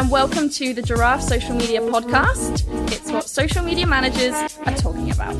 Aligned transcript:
and 0.00 0.10
welcome 0.10 0.48
to 0.48 0.72
the 0.72 0.80
Giraffe 0.80 1.20
Social 1.20 1.54
Media 1.54 1.78
Podcast. 1.78 2.64
It's 2.90 3.12
what 3.12 3.28
social 3.28 3.62
media 3.62 3.86
managers 3.86 4.34
are 4.64 4.74
talking 4.74 5.10
about. 5.10 5.36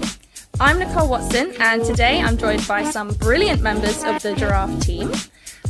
I'm 0.61 0.79
Nicole 0.79 1.09
Watson, 1.09 1.55
and 1.59 1.83
today 1.83 2.21
I'm 2.21 2.37
joined 2.37 2.69
by 2.69 2.85
some 2.85 3.15
brilliant 3.15 3.63
members 3.63 4.05
of 4.05 4.21
the 4.23 4.35
Giraffe 4.35 4.79
team. 4.81 5.13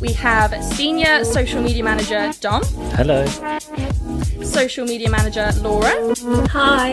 We 0.01 0.13
have 0.15 0.53
Senior 0.75 1.23
Social 1.23 1.63
Media 1.63 1.85
Manager 1.85 2.33
Dom, 2.41 2.65
Hello. 2.97 3.27
Social 4.43 4.85
Media 4.85 5.09
Manager 5.09 5.53
Laura, 5.61 5.95
Hi. 6.49 6.91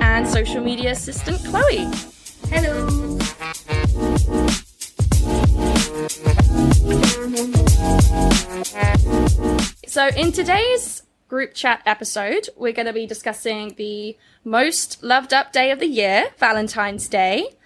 and 0.00 0.28
Social 0.28 0.62
Media 0.62 0.92
Assistant 0.92 1.44
Chloe. 1.46 1.90
Hello. 2.48 3.18
So, 9.88 10.06
in 10.08 10.30
today's 10.30 11.02
group 11.28 11.54
chat 11.54 11.82
episode, 11.86 12.48
we're 12.56 12.72
going 12.72 12.86
to 12.86 12.92
be 12.92 13.06
discussing 13.06 13.74
the 13.76 14.16
most 14.44 15.02
loved 15.02 15.32
up 15.32 15.52
day 15.52 15.70
of 15.70 15.78
the 15.78 15.86
year, 15.86 16.30
Valentine's 16.38 17.08
Day. 17.08 17.56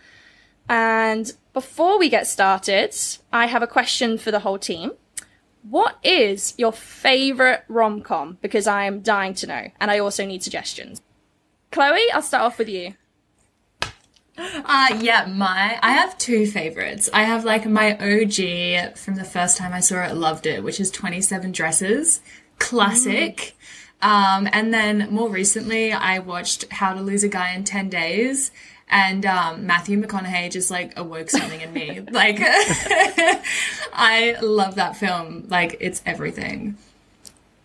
And 0.69 1.33
before 1.53 1.99
we 1.99 2.09
get 2.09 2.27
started, 2.27 2.95
I 3.33 3.47
have 3.47 3.63
a 3.63 3.67
question 3.67 4.19
for 4.19 4.31
the 4.31 4.41
whole 4.41 4.59
team. 4.59 4.93
What 5.63 5.97
is 6.03 6.55
your 6.59 6.73
favorite 6.73 7.65
rom 7.69 8.03
com? 8.03 8.39
Because 8.43 8.67
I 8.67 8.85
am 8.85 9.01
dying 9.01 9.35
to 9.35 9.47
know, 9.47 9.71
and 9.81 9.91
I 9.91 10.01
also 10.01 10.27
need 10.27 10.43
suggestions. 10.43 11.01
Chloe, 11.71 12.11
I'll 12.13 12.23
start 12.23 12.43
off 12.43 12.59
with 12.59 12.69
you. 12.69 12.95
Uh, 14.37 14.99
yeah, 15.01 15.27
my 15.27 15.79
I 15.83 15.93
have 15.93 16.19
two 16.19 16.47
favorites. 16.47 17.09
I 17.13 17.25
have 17.25 17.45
like 17.45 17.67
my 17.67 17.93
OG 17.93 18.97
from 18.97 19.15
the 19.15 19.25
first 19.25 19.59
time 19.59 19.73
I 19.73 19.81
saw 19.81 20.03
it, 20.05 20.17
loved 20.17 20.47
it, 20.47 20.65
which 20.65 20.81
is 20.81 20.91
Twenty 20.91 21.21
Seven 21.21 21.53
Dresses, 21.53 22.23
classic. 22.63 23.55
Um, 24.01 24.49
and 24.53 24.73
then 24.75 25.09
more 25.11 25.29
recently, 25.29 25.93
I 25.93 26.19
watched 26.19 26.71
How 26.73 26.95
to 26.95 27.01
Lose 27.01 27.23
a 27.23 27.29
Guy 27.29 27.53
in 27.55 27.65
Ten 27.65 27.89
Days, 27.89 28.51
and 28.89 29.25
um, 29.27 29.67
Matthew 29.67 30.01
McConaughey 30.03 30.51
just 30.51 30.71
like 30.71 30.97
awoke 30.99 31.31
something 31.31 31.61
in 31.61 31.73
me. 31.73 32.01
Like, 32.11 32.39
I 33.93 34.37
love 34.43 34.75
that 34.77 34.97
film. 34.97 35.47
Like, 35.49 35.77
it's 35.81 36.03
everything. 36.05 36.77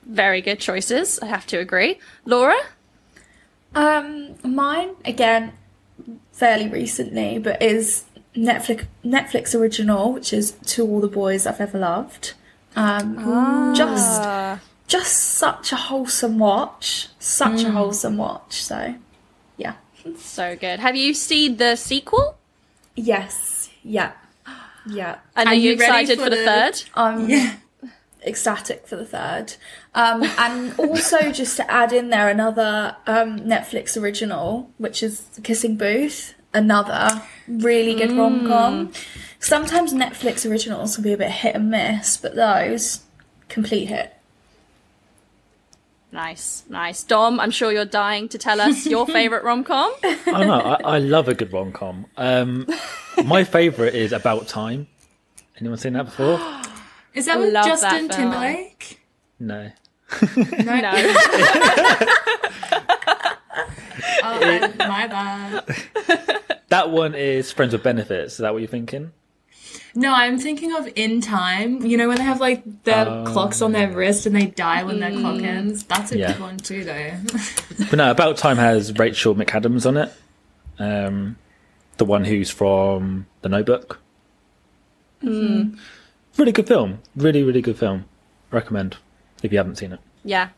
Very 0.05 0.41
good 0.41 0.59
choices, 0.59 1.19
I 1.19 1.25
have 1.25 1.45
to 1.47 1.57
agree. 1.57 1.99
Laura? 2.25 2.57
Um, 3.75 4.35
mine 4.43 4.91
again, 5.05 5.53
fairly 6.31 6.67
recently, 6.69 7.39
but 7.39 7.61
is 7.61 8.05
Netflix 8.35 8.85
Netflix 9.03 9.59
original, 9.59 10.13
which 10.13 10.31
is 10.31 10.51
"To 10.67 10.85
All 10.87 11.01
the 11.01 11.07
Boys 11.07 11.45
I've 11.45 11.59
Ever 11.59 11.79
Loved." 11.79 12.33
Um, 12.75 13.17
Ah, 13.19 13.73
just 13.75 14.21
such 14.87 15.71
a 15.71 15.75
wholesome 15.75 16.39
watch, 16.39 17.07
such 17.19 17.63
a 17.63 17.71
wholesome 17.71 18.17
watch. 18.17 18.61
So, 18.63 18.95
yeah, 19.57 19.75
so 20.17 20.55
good. 20.55 20.79
Have 20.79 20.95
you 20.95 21.13
seen 21.13 21.57
the 21.57 21.75
sequel? 21.75 22.37
yes, 22.95 23.69
yeah, 23.83 24.13
yeah. 24.87 25.19
And 25.35 25.47
are, 25.47 25.51
Are 25.51 25.55
you, 25.55 25.71
you 25.73 25.77
ready 25.77 26.03
excited 26.11 26.17
for, 26.17 26.23
for 26.25 26.29
the 26.31 26.35
the- 26.37 26.45
third? 26.45 26.83
I'm 26.95 27.57
ecstatic 28.25 28.87
for 28.87 28.95
the 28.95 29.05
third. 29.05 29.53
Um, 29.93 30.23
and 30.37 30.77
also 30.79 31.31
just 31.31 31.57
to 31.57 31.71
add 31.71 31.93
in 31.93 32.09
there 32.09 32.29
another 32.29 32.95
um, 33.05 33.39
Netflix 33.39 33.99
original, 34.01 34.71
which 34.77 35.01
is 35.03 35.25
Kissing 35.43 35.77
Booth, 35.77 36.33
another 36.53 37.21
really 37.47 37.95
good 37.95 38.11
rom 38.17 38.47
com. 38.47 38.91
Sometimes 39.39 39.93
Netflix 39.93 40.49
originals 40.49 40.95
can 40.95 41.03
be 41.03 41.13
a 41.13 41.17
bit 41.17 41.31
hit 41.31 41.55
and 41.55 41.69
miss, 41.69 42.17
but 42.17 42.35
those 42.35 43.01
complete 43.49 43.85
hit. 43.85 44.16
Nice, 46.17 46.63
nice. 46.67 47.03
Dom, 47.03 47.39
I'm 47.39 47.51
sure 47.51 47.71
you're 47.71 47.85
dying 47.85 48.27
to 48.29 48.39
tell 48.39 48.59
us 48.59 48.87
your 48.87 49.05
favorite 49.17 49.43
rom 49.43 49.63
com. 49.63 49.93
Oh 50.03 50.17
no, 50.25 50.53
I, 50.59 50.95
I 50.95 50.97
love 50.97 51.27
a 51.27 51.35
good 51.35 51.53
rom 51.53 51.71
com. 51.71 52.07
Um, 52.17 52.65
my 53.23 53.43
favourite 53.43 53.93
is 53.93 54.13
About 54.13 54.47
Time. 54.47 54.87
Anyone 55.59 55.77
seen 55.77 55.93
that 55.93 56.05
before? 56.05 56.39
Is 57.13 57.27
that 57.27 57.37
with 57.39 57.53
love 57.53 57.65
that 57.65 57.81
Justin. 57.81 58.09
Timberlake? 58.09 58.99
No. 59.39 59.71
No. 60.35 60.79
No. 60.81 61.15
Oh, 64.23 64.39
my 64.79 65.07
bad. 65.07 65.63
That 66.69 66.89
one 66.91 67.15
is 67.15 67.51
Friends 67.51 67.71
with 67.73 67.83
Benefits. 67.83 68.33
Is 68.33 68.37
that 68.39 68.51
what 68.51 68.59
you're 68.59 68.67
thinking? 68.67 69.13
No, 69.99 70.13
I'm 70.13 70.37
thinking 70.37 70.75
of 70.75 70.87
In 70.95 71.21
Time. 71.21 71.83
You 71.83 71.97
know 71.97 72.07
when 72.07 72.17
they 72.17 72.23
have 72.23 72.39
like 72.39 72.83
their 72.83 73.07
Oh. 73.07 73.23
clocks 73.25 73.63
on 73.63 73.71
their 73.71 73.89
wrist 73.91 74.27
and 74.27 74.35
they 74.35 74.45
die 74.45 74.83
when 74.83 74.99
their 74.99 75.09
clock 75.11 75.37
mm. 75.37 75.43
ends. 75.45 75.83
That's 75.83 76.11
a 76.11 76.17
Yeah. 76.19 76.33
good 76.33 76.41
one 76.41 76.57
too, 76.57 76.83
though. 76.83 77.11
But 77.89 77.93
no, 77.93 78.11
About 78.11 78.37
Time 78.37 78.57
has 78.57 78.93
Rachel 78.97 79.33
McAdams 79.33 79.85
on 79.87 79.97
it. 79.97 80.13
Um, 80.77 81.37
the 81.97 82.05
one 82.05 82.25
who's 82.25 82.51
from 82.51 83.25
The 83.41 83.49
Notebook. 83.49 83.99
Mm. 85.23 85.77
Really 86.37 86.51
good 86.51 86.67
film. 86.67 86.99
Really, 87.15 87.41
really 87.43 87.61
good 87.61 87.77
film. 87.79 88.05
Recommend 88.51 88.97
if 89.41 89.51
you 89.51 89.57
haven't 89.57 89.77
seen 89.77 89.93
it. 89.93 89.99
yeah. 90.23 90.49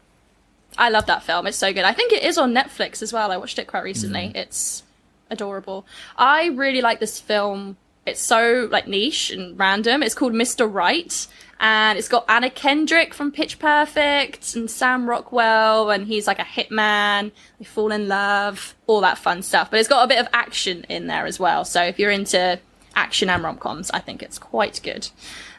I 0.78 0.90
love 0.90 1.08
that 1.08 1.24
film. 1.24 1.48
It's 1.48 1.58
so 1.58 1.74
good. 1.74 1.84
I 1.84 1.94
think 1.94 2.14
it 2.14 2.24
is 2.24 2.38
on 2.38 2.54
Netflix 2.54 3.02
as 3.02 3.12
well. 3.12 3.32
I 3.32 3.38
watched 3.38 3.58
it 3.58 3.66
quite 3.66 3.84
recently. 3.84 4.28
Mm. 4.30 4.36
It's 4.36 4.84
adorable. 5.32 5.84
I 6.16 6.48
really 6.50 6.82
like 6.82 7.00
this 7.00 7.20
film. 7.20 7.76
It's 8.10 8.22
so 8.22 8.68
like 8.72 8.88
niche 8.88 9.32
and 9.32 9.58
random. 9.58 10.04
It's 10.04 10.16
called 10.16 10.34
Mr. 10.34 10.72
Right. 10.72 11.28
And 11.62 11.98
it's 11.98 12.08
got 12.08 12.24
Anna 12.30 12.50
Kendrick 12.50 13.14
from 13.14 13.32
Pitch 13.32 13.60
Perfect 13.60 14.56
and 14.56 14.72
Sam 14.72 15.10
Rockwell, 15.10 15.92
and 15.92 16.08
he's 16.08 16.26
like 16.26 16.40
a 16.40 16.44
hitman. 16.44 17.32
They 17.58 17.66
fall 17.66 17.92
in 17.92 18.08
love, 18.08 18.76
all 18.88 19.02
that 19.02 19.18
fun 19.18 19.42
stuff. 19.42 19.70
But 19.70 19.82
it's 19.82 19.90
got 19.90 20.06
a 20.06 20.08
bit 20.08 20.20
of 20.20 20.28
action 20.32 20.86
in 20.88 21.08
there 21.08 21.26
as 21.26 21.38
well. 21.38 21.66
So 21.66 21.84
if 21.84 22.00
you're 22.00 22.12
into 22.12 22.60
action 22.96 23.30
and 23.30 23.44
rom 23.44 23.58
coms, 23.58 23.92
I 23.92 24.00
think 24.00 24.24
it's 24.24 24.40
quite 24.40 24.80
good. 24.82 25.10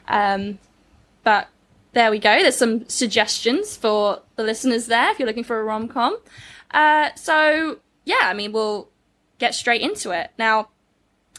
Um, 0.07 0.57
but 1.23 1.49
there 1.93 2.09
we 2.09 2.17
go. 2.17 2.39
There's 2.41 2.57
some 2.57 2.89
suggestions 2.89 3.77
for 3.77 4.21
the 4.37 4.43
listeners 4.43 4.87
there 4.87 5.11
if 5.11 5.19
you're 5.19 5.27
looking 5.27 5.43
for 5.43 5.59
a 5.59 5.63
rom 5.63 5.87
com. 5.87 6.17
Uh, 6.71 7.09
so 7.13 7.77
yeah, 8.05 8.21
I 8.23 8.33
mean, 8.33 8.53
we'll 8.53 8.89
get 9.37 9.53
straight 9.53 9.81
into 9.81 10.11
it. 10.11 10.31
Now, 10.37 10.69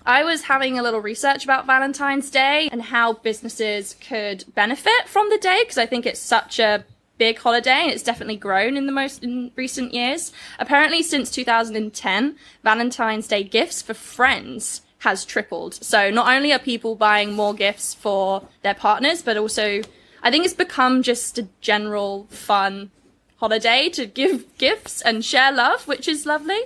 I 0.04 0.24
was 0.24 0.42
having 0.42 0.78
a 0.78 0.82
little 0.82 1.00
research 1.00 1.44
about 1.44 1.66
Valentine's 1.66 2.30
Day 2.30 2.68
and 2.72 2.82
how 2.82 3.14
businesses 3.14 3.96
could 4.00 4.44
benefit 4.54 5.06
from 5.06 5.30
the 5.30 5.38
day 5.38 5.62
because 5.62 5.78
I 5.78 5.86
think 5.86 6.06
it's 6.06 6.20
such 6.20 6.58
a 6.58 6.84
big 7.18 7.38
holiday 7.38 7.82
and 7.82 7.92
it's 7.92 8.02
definitely 8.02 8.36
grown 8.36 8.76
in 8.76 8.86
the 8.86 8.92
most 8.92 9.22
in 9.22 9.52
recent 9.54 9.94
years. 9.94 10.32
Apparently 10.58 11.02
since 11.02 11.30
2010, 11.30 12.36
Valentine's 12.64 13.28
Day 13.28 13.44
gifts 13.44 13.80
for 13.80 13.94
friends 13.94 14.82
has 15.00 15.24
tripled. 15.24 15.74
So 15.74 16.10
not 16.10 16.32
only 16.34 16.52
are 16.52 16.58
people 16.58 16.96
buying 16.96 17.34
more 17.34 17.54
gifts 17.54 17.94
for 17.94 18.48
their 18.62 18.74
partners, 18.74 19.22
but 19.22 19.36
also 19.36 19.82
I 20.22 20.30
think 20.30 20.44
it's 20.44 20.54
become 20.54 21.02
just 21.02 21.38
a 21.38 21.48
general 21.60 22.26
fun 22.30 22.90
holiday 23.36 23.88
to 23.90 24.06
give 24.06 24.56
gifts 24.58 25.00
and 25.02 25.24
share 25.24 25.52
love, 25.52 25.86
which 25.86 26.06
is 26.08 26.26
lovely. 26.26 26.60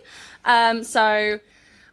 Um, 0.45 0.85
so 0.85 1.41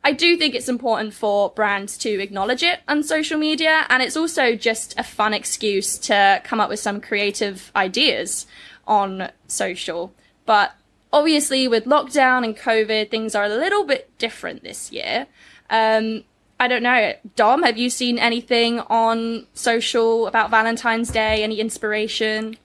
I 0.04 0.12
do 0.12 0.36
think 0.36 0.54
it's 0.54 0.68
important 0.68 1.14
for 1.14 1.50
brands 1.52 1.98
to 2.00 2.22
acknowledge 2.22 2.62
it 2.62 2.82
on 2.88 3.04
social 3.04 3.38
media, 3.40 3.86
and 3.90 4.04
it's 4.04 4.18
also 4.18 4.56
just 4.56 5.00
a 5.00 5.04
fun 5.04 5.34
excuse 5.34 5.98
to 6.00 6.42
come 6.44 6.60
up 6.60 6.70
with 6.70 6.80
some 6.80 7.00
creative 7.00 7.72
ideas 7.76 8.46
on 8.86 9.32
social. 9.48 10.14
But 10.46 10.74
obviously, 11.14 11.70
with 11.70 11.86
lockdown 11.86 12.44
and 12.44 12.58
COVID, 12.58 13.10
things 13.12 13.34
are 13.34 13.46
a 13.46 13.50
little 13.50 13.86
bit 13.86 14.12
different 14.18 14.64
this 14.64 14.92
year. 14.92 15.28
Um, 15.70 16.26
I 16.60 16.68
don't 16.68 16.84
know. 16.84 17.14
Dom, 17.36 17.64
have 17.64 17.78
you 17.78 17.90
seen 17.90 18.20
anything 18.20 18.80
on 18.82 19.48
social 19.54 20.28
about 20.28 20.50
Valentine's 20.50 21.12
Day? 21.12 21.44
Any 21.44 21.60
inspiration? 21.60 22.58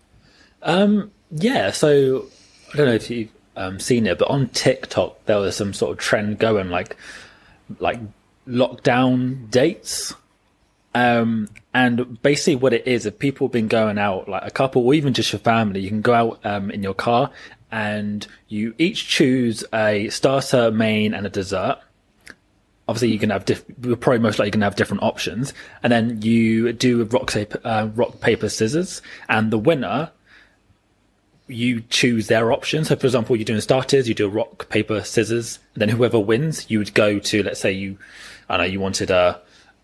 Um, 0.63 1.13
yeah, 1.31 1.71
so 1.71 2.27
I 2.73 2.77
don't 2.77 2.87
know 2.87 2.95
if 2.95 3.11
you've 3.11 3.31
um, 3.57 3.79
seen 3.79 4.07
it, 4.07 4.19
but 4.19 4.29
on 4.29 4.49
TikTok 4.49 5.25
there 5.27 5.39
was 5.39 5.57
some 5.57 5.73
sort 5.73 5.93
of 5.93 5.99
trend 5.99 6.39
going, 6.39 6.69
like 6.71 6.97
like 7.79 8.01
lockdown 8.47 9.51
dates. 9.51 10.15
Um, 10.95 11.49
and 11.75 12.21
basically, 12.23 12.57
what 12.57 12.73
it 12.73 12.87
is, 12.87 13.07
if 13.07 13.19
people 13.19 13.47
have 13.47 13.53
been 13.53 13.69
going 13.69 13.99
out, 13.99 14.29
like 14.29 14.43
a 14.45 14.51
couple, 14.51 14.85
or 14.85 14.95
even 14.95 15.15
just 15.15 15.33
your 15.33 15.41
family, 15.41 15.81
you 15.81 15.89
can 15.89 16.01
go 16.01 16.15
out 16.15 16.41
um, 16.45 16.71
in 16.71 16.83
your 16.83 16.95
car 16.95 17.31
and 17.71 18.27
you 18.49 18.75
each 18.79 19.07
choose 19.09 19.63
a 19.75 20.09
starter, 20.09 20.71
main, 20.71 21.15
and 21.15 21.27
a 21.27 21.31
dessert. 21.31 21.79
Obviously, 22.89 23.13
you 23.13 23.19
can 23.19 23.31
have 23.31 23.45
diff- 23.45 23.65
probably 24.01 24.19
most 24.19 24.39
likely 24.39 24.51
going 24.51 24.61
to 24.61 24.67
have 24.67 24.77
different 24.77 25.03
options, 25.03 25.53
and 25.83 25.93
then 25.93 26.23
you 26.23 26.73
do 26.73 27.05
rock 27.05 27.37
uh, 27.65 27.89
rock 27.95 28.21
paper 28.21 28.49
scissors, 28.49 29.03
and 29.29 29.51
the 29.51 29.59
winner 29.59 30.11
you 31.49 31.83
choose 31.91 32.29
their 32.29 32.53
option. 32.53 32.85
So, 32.85 32.97
for 32.97 33.07
example, 33.07 33.37
you're 33.37 33.45
doing 33.45 33.61
starters, 33.61 34.09
you 34.09 34.15
do 34.15 34.27
a 34.27 34.31
rock, 34.31 34.69
paper, 34.69 35.03
scissors, 35.03 35.59
and 35.75 35.83
then 35.83 35.89
whoever 35.89 36.19
wins, 36.19 36.71
you 36.71 36.79
would 36.79 36.95
go 36.95 37.19
to, 37.19 37.43
let's 37.43 37.61
say 37.61 37.73
you, 37.73 37.99
I 38.49 38.59
know, 38.59 38.65
you 38.65 38.81
wanted 38.81 39.11
a, 39.11 39.41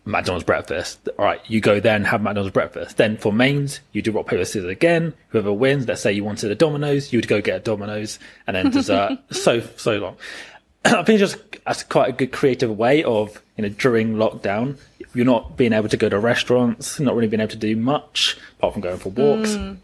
McDonald's 0.07 0.45
breakfast. 0.45 1.09
All 1.19 1.25
right, 1.25 1.41
you 1.47 1.61
go 1.61 1.81
there 1.81 1.97
and 1.97 2.07
have 2.07 2.23
McDonald's 2.23 2.53
breakfast. 2.53 2.97
Then 2.97 3.17
for 3.17 3.33
mains, 3.33 3.81
you 3.93 4.03
do 4.03 4.13
rock 4.13 4.27
paper 4.27 4.45
scissors 4.45 4.69
again. 4.69 5.15
Whoever 5.29 5.53
wins, 5.53 5.89
let's 5.89 6.03
say 6.03 6.13
you 6.13 6.25
wanted 6.25 6.51
a 6.51 6.55
Domino's, 6.55 7.13
you 7.13 7.19
would 7.19 7.29
go 7.29 7.41
get 7.41 7.57
a 7.57 7.61
Domino's, 7.61 8.19
and 8.47 8.55
then 8.55 8.71
dessert. 8.71 9.19
so 9.31 9.61
so 9.77 9.97
long. 9.97 10.17
I 10.85 11.03
think 11.05 11.19
just 11.19 11.39
that's 11.65 11.83
quite 11.83 12.11
a 12.11 12.13
good 12.13 12.33
creative 12.33 12.77
way 12.77 13.03
of 13.03 13.41
you 13.57 13.63
know 13.63 13.71
during 13.71 14.17
lockdown, 14.17 14.77
you're 15.15 15.25
not 15.25 15.57
being 15.57 15.73
able 15.73 15.89
to 15.89 15.97
go 15.97 16.09
to 16.09 16.19
restaurants, 16.19 17.01
not 17.01 17.15
really 17.15 17.29
being 17.29 17.41
able 17.41 17.51
to 17.51 17.57
do 17.57 17.77
much 17.77 18.37
apart 18.59 18.75
from 18.75 18.83
going 18.83 18.99
for 18.99 19.09
walks. 19.09 19.51
Mm. 19.51 19.79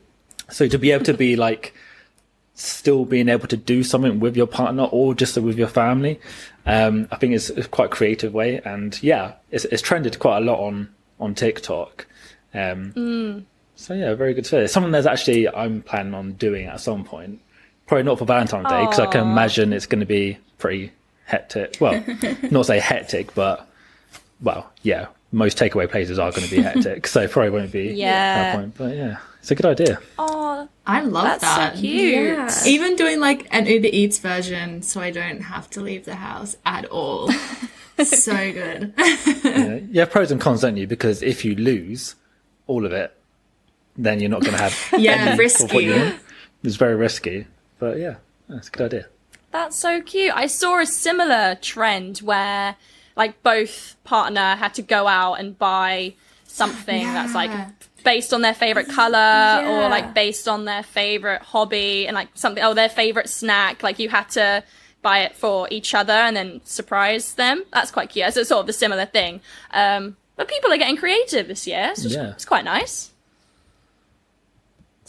So 0.51 0.69
to 0.69 0.79
be 0.79 0.91
able 0.93 1.05
to 1.05 1.15
be 1.15 1.37
like 1.49 1.75
still 2.55 3.05
being 3.05 3.29
able 3.29 3.49
to 3.49 3.57
do 3.57 3.83
something 3.83 4.21
with 4.21 4.37
your 4.37 4.47
partner 4.47 4.85
or 4.85 5.15
just 5.15 5.37
with 5.39 5.59
your 5.59 5.69
family, 5.69 6.21
um, 6.67 7.09
I 7.11 7.17
think 7.17 7.33
it's, 7.35 7.49
it's 7.51 7.67
quite 7.67 7.87
a 7.87 7.89
creative 7.89 8.35
way. 8.35 8.61
And 8.65 9.01
yeah, 9.03 9.35
it's, 9.51 9.65
it's 9.67 9.83
trended 9.83 10.19
quite 10.19 10.39
a 10.39 10.41
lot 10.41 10.61
on 10.61 10.93
on 11.19 11.35
TikTok. 11.35 12.07
Um, 12.55 12.93
So 13.77 13.95
yeah, 13.95 14.15
very 14.15 14.35
good. 14.35 14.51
It's 14.53 14.73
something 14.73 14.93
that's 14.93 15.07
actually 15.07 15.49
I'm 15.49 15.83
planning 15.83 16.15
on 16.15 16.33
doing 16.33 16.67
at 16.67 16.81
some 16.81 17.05
point. 17.05 17.41
Probably 17.87 18.05
not 18.05 18.19
for 18.19 18.25
Valentine's 18.27 18.69
Day 18.69 18.81
because 18.83 19.01
I 19.01 19.07
can 19.07 19.23
imagine 19.23 19.73
it's 19.73 19.87
going 19.87 20.01
to 20.01 20.07
be 20.07 20.39
pretty 20.59 20.93
hectic. 21.25 21.79
Well, 21.81 22.05
not 22.51 22.67
say 22.67 22.79
hectic, 22.79 23.35
but 23.35 23.67
well, 24.43 24.71
yeah, 24.83 25.07
most 25.33 25.59
takeaway 25.59 25.89
places 25.91 26.19
are 26.19 26.31
going 26.31 26.45
to 26.47 26.51
be 26.51 26.63
hectic, 26.63 27.07
so 27.07 27.27
probably 27.29 27.51
won't 27.51 27.73
be. 27.73 27.93
Yeah. 27.95 28.07
at 28.09 28.43
that 28.53 28.57
point. 28.57 28.75
But 28.77 28.97
yeah, 28.97 29.19
it's 29.39 29.51
a 29.51 29.55
good 29.55 29.67
idea. 29.67 29.99
Oh, 30.19 30.69
I 30.87 31.03
love 31.03 31.25
that's 31.25 31.43
that. 31.43 31.75
so 31.75 31.81
cute. 31.81 32.15
Yeah. 32.15 32.63
Even 32.67 32.97
doing 32.97 33.21
like 33.21 33.47
an 33.53 33.67
Uber 33.67 33.89
Eats 33.93 34.19
version 34.19 34.83
so 34.83 35.01
I 35.01 35.11
don't 35.11 35.41
have 35.43 35.71
to 35.71 35.81
leave 35.81 36.05
the 36.05 36.17
house 36.17 36.57
at 36.67 36.85
all. 36.87 37.31
so 38.05 38.35
good. 38.53 38.95
Yeah, 39.45 39.75
you 39.91 40.01
have 40.01 40.11
pros 40.11 40.31
and 40.31 40.41
cons, 40.41 40.63
don't 40.63 40.77
you? 40.77 40.87
Because 40.87 41.23
if 41.23 41.45
you 41.45 41.55
lose 41.55 42.17
all 42.67 42.85
of 42.87 42.93
it, 42.93 43.15
then 43.97 44.21
you're 44.21 44.31
not 44.31 44.41
going 44.41 44.55
to 44.57 44.63
have 44.63 44.95
Yeah, 44.99 45.13
any 45.13 45.39
risky. 45.39 45.87
It's 46.63 46.77
very 46.77 46.95
risky, 46.97 47.47
but 47.79 47.99
yeah, 47.99 48.17
that's 48.49 48.69
a 48.69 48.71
good 48.71 48.85
idea. 48.87 49.07
That's 49.53 49.77
so 49.77 50.01
cute. 50.01 50.33
I 50.35 50.47
saw 50.47 50.81
a 50.81 50.87
similar 50.87 51.57
trend 51.61 52.19
where 52.19 52.77
like 53.23 53.43
both 53.43 53.97
partner 54.05 54.49
had 54.57 54.73
to 54.75 54.83
go 54.83 55.07
out 55.07 55.35
and 55.41 55.49
buy 55.59 56.15
something 56.45 57.05
that's 57.17 57.35
like 57.35 57.51
based 58.03 58.33
on 58.33 58.41
their 58.41 58.55
favorite 58.55 58.89
color 58.89 59.19
Yeah. 59.19 59.69
or 59.85 59.89
like 59.97 60.15
based 60.15 60.49
on 60.49 60.65
their 60.65 60.83
favorite 60.83 61.43
hobby 61.43 62.07
and 62.07 62.15
like 62.15 62.29
something 62.35 62.63
oh 62.65 62.75
their 62.75 62.89
favorite 62.89 63.29
snack. 63.29 63.83
Like 63.83 63.99
you 63.99 64.09
had 64.09 64.29
to 64.31 64.65
buy 65.03 65.19
it 65.27 65.37
for 65.37 65.69
each 65.71 65.95
other 65.95 66.13
and 66.27 66.35
then 66.37 66.61
surprise 66.65 67.35
them. 67.35 67.63
That's 67.73 67.91
quite 67.91 68.09
cute. 68.11 68.33
So 68.35 68.41
it's 68.41 68.49
sort 68.49 68.63
of 68.65 68.69
a 68.69 68.73
similar 68.85 69.07
thing. 69.07 69.41
Um 69.73 70.17
but 70.37 70.49
people 70.49 70.73
are 70.73 70.79
getting 70.79 70.97
creative 70.97 71.47
this 71.49 71.67
year. 71.67 71.93
So 71.95 72.07
it's, 72.07 72.15
Yeah. 72.15 72.31
it's 72.31 72.47
quite 72.47 72.65
nice 72.65 73.11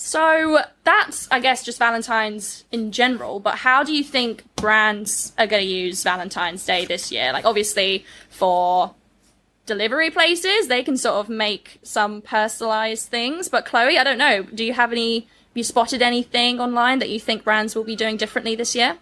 so 0.01 0.57
that's, 0.83 1.27
I 1.29 1.39
guess, 1.39 1.63
just 1.63 1.77
Valentine's 1.77 2.65
in 2.71 2.91
general. 2.91 3.39
But 3.39 3.59
how 3.59 3.83
do 3.83 3.93
you 3.93 4.03
think 4.03 4.43
brands 4.55 5.31
are 5.37 5.45
going 5.45 5.61
to 5.61 5.69
use 5.69 6.01
Valentine's 6.01 6.65
Day 6.65 6.85
this 6.85 7.11
year? 7.11 7.31
Like, 7.31 7.45
obviously, 7.45 8.03
for 8.27 8.95
delivery 9.67 10.09
places, 10.09 10.67
they 10.67 10.81
can 10.81 10.97
sort 10.97 11.17
of 11.17 11.29
make 11.29 11.77
some 11.83 12.23
personalized 12.23 13.09
things. 13.09 13.47
But 13.47 13.63
Chloe, 13.65 13.99
I 13.99 14.03
don't 14.03 14.17
know. 14.17 14.41
Do 14.41 14.63
you 14.63 14.73
have 14.73 14.91
any? 14.91 15.27
You 15.53 15.63
spotted 15.63 16.01
anything 16.01 16.59
online 16.59 16.97
that 16.97 17.09
you 17.09 17.19
think 17.19 17.43
brands 17.43 17.75
will 17.75 17.83
be 17.83 17.95
doing 17.95 18.17
differently 18.17 18.55
this 18.55 18.73
year? 18.73 18.97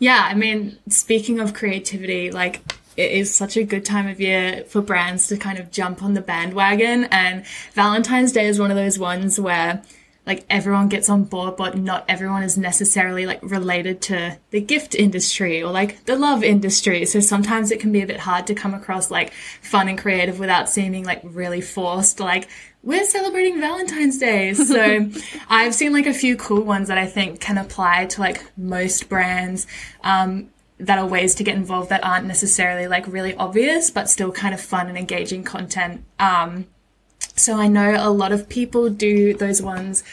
Yeah, 0.00 0.26
I 0.28 0.34
mean, 0.34 0.76
speaking 0.88 1.38
of 1.38 1.54
creativity, 1.54 2.32
like 2.32 2.62
it 2.96 3.10
is 3.10 3.34
such 3.34 3.56
a 3.56 3.64
good 3.64 3.84
time 3.84 4.06
of 4.06 4.20
year 4.20 4.64
for 4.68 4.80
brands 4.80 5.28
to 5.28 5.36
kind 5.36 5.58
of 5.58 5.70
jump 5.70 6.02
on 6.02 6.14
the 6.14 6.20
bandwagon 6.20 7.04
and 7.04 7.44
Valentine's 7.72 8.32
Day 8.32 8.46
is 8.46 8.58
one 8.58 8.70
of 8.70 8.76
those 8.76 8.98
ones 8.98 9.38
where 9.38 9.82
like 10.26 10.44
everyone 10.48 10.88
gets 10.88 11.10
on 11.10 11.24
board 11.24 11.56
but 11.56 11.76
not 11.76 12.04
everyone 12.08 12.42
is 12.42 12.56
necessarily 12.56 13.26
like 13.26 13.40
related 13.42 14.00
to 14.00 14.38
the 14.50 14.60
gift 14.60 14.94
industry 14.94 15.62
or 15.62 15.70
like 15.70 16.04
the 16.06 16.16
love 16.16 16.42
industry 16.42 17.04
so 17.04 17.20
sometimes 17.20 17.70
it 17.70 17.80
can 17.80 17.92
be 17.92 18.02
a 18.02 18.06
bit 18.06 18.20
hard 18.20 18.46
to 18.46 18.54
come 18.54 18.74
across 18.74 19.10
like 19.10 19.32
fun 19.60 19.88
and 19.88 19.98
creative 19.98 20.38
without 20.38 20.68
seeming 20.68 21.04
like 21.04 21.20
really 21.24 21.60
forced 21.60 22.20
like 22.20 22.48
we're 22.84 23.04
celebrating 23.04 23.60
Valentine's 23.60 24.18
Day. 24.18 24.52
So 24.52 25.10
I've 25.48 25.74
seen 25.74 25.92
like 25.92 26.06
a 26.06 26.12
few 26.12 26.36
cool 26.36 26.62
ones 26.62 26.88
that 26.88 26.98
I 26.98 27.06
think 27.06 27.40
can 27.40 27.56
apply 27.56 28.06
to 28.06 28.20
like 28.20 28.44
most 28.58 29.08
brands. 29.08 29.66
Um, 30.02 30.50
that 30.78 30.98
are 30.98 31.06
ways 31.06 31.34
to 31.36 31.44
get 31.44 31.54
involved 31.54 31.88
that 31.90 32.04
aren't 32.04 32.26
necessarily 32.26 32.86
like 32.86 33.06
really 33.06 33.34
obvious, 33.34 33.90
but 33.90 34.10
still 34.10 34.32
kind 34.32 34.54
of 34.54 34.60
fun 34.60 34.88
and 34.88 34.98
engaging 34.98 35.44
content. 35.44 36.04
Um, 36.18 36.66
so 37.36 37.56
I 37.56 37.68
know 37.68 37.96
a 37.98 38.10
lot 38.10 38.32
of 38.32 38.48
people 38.48 38.90
do 38.90 39.34
those 39.34 39.62
ones. 39.62 40.04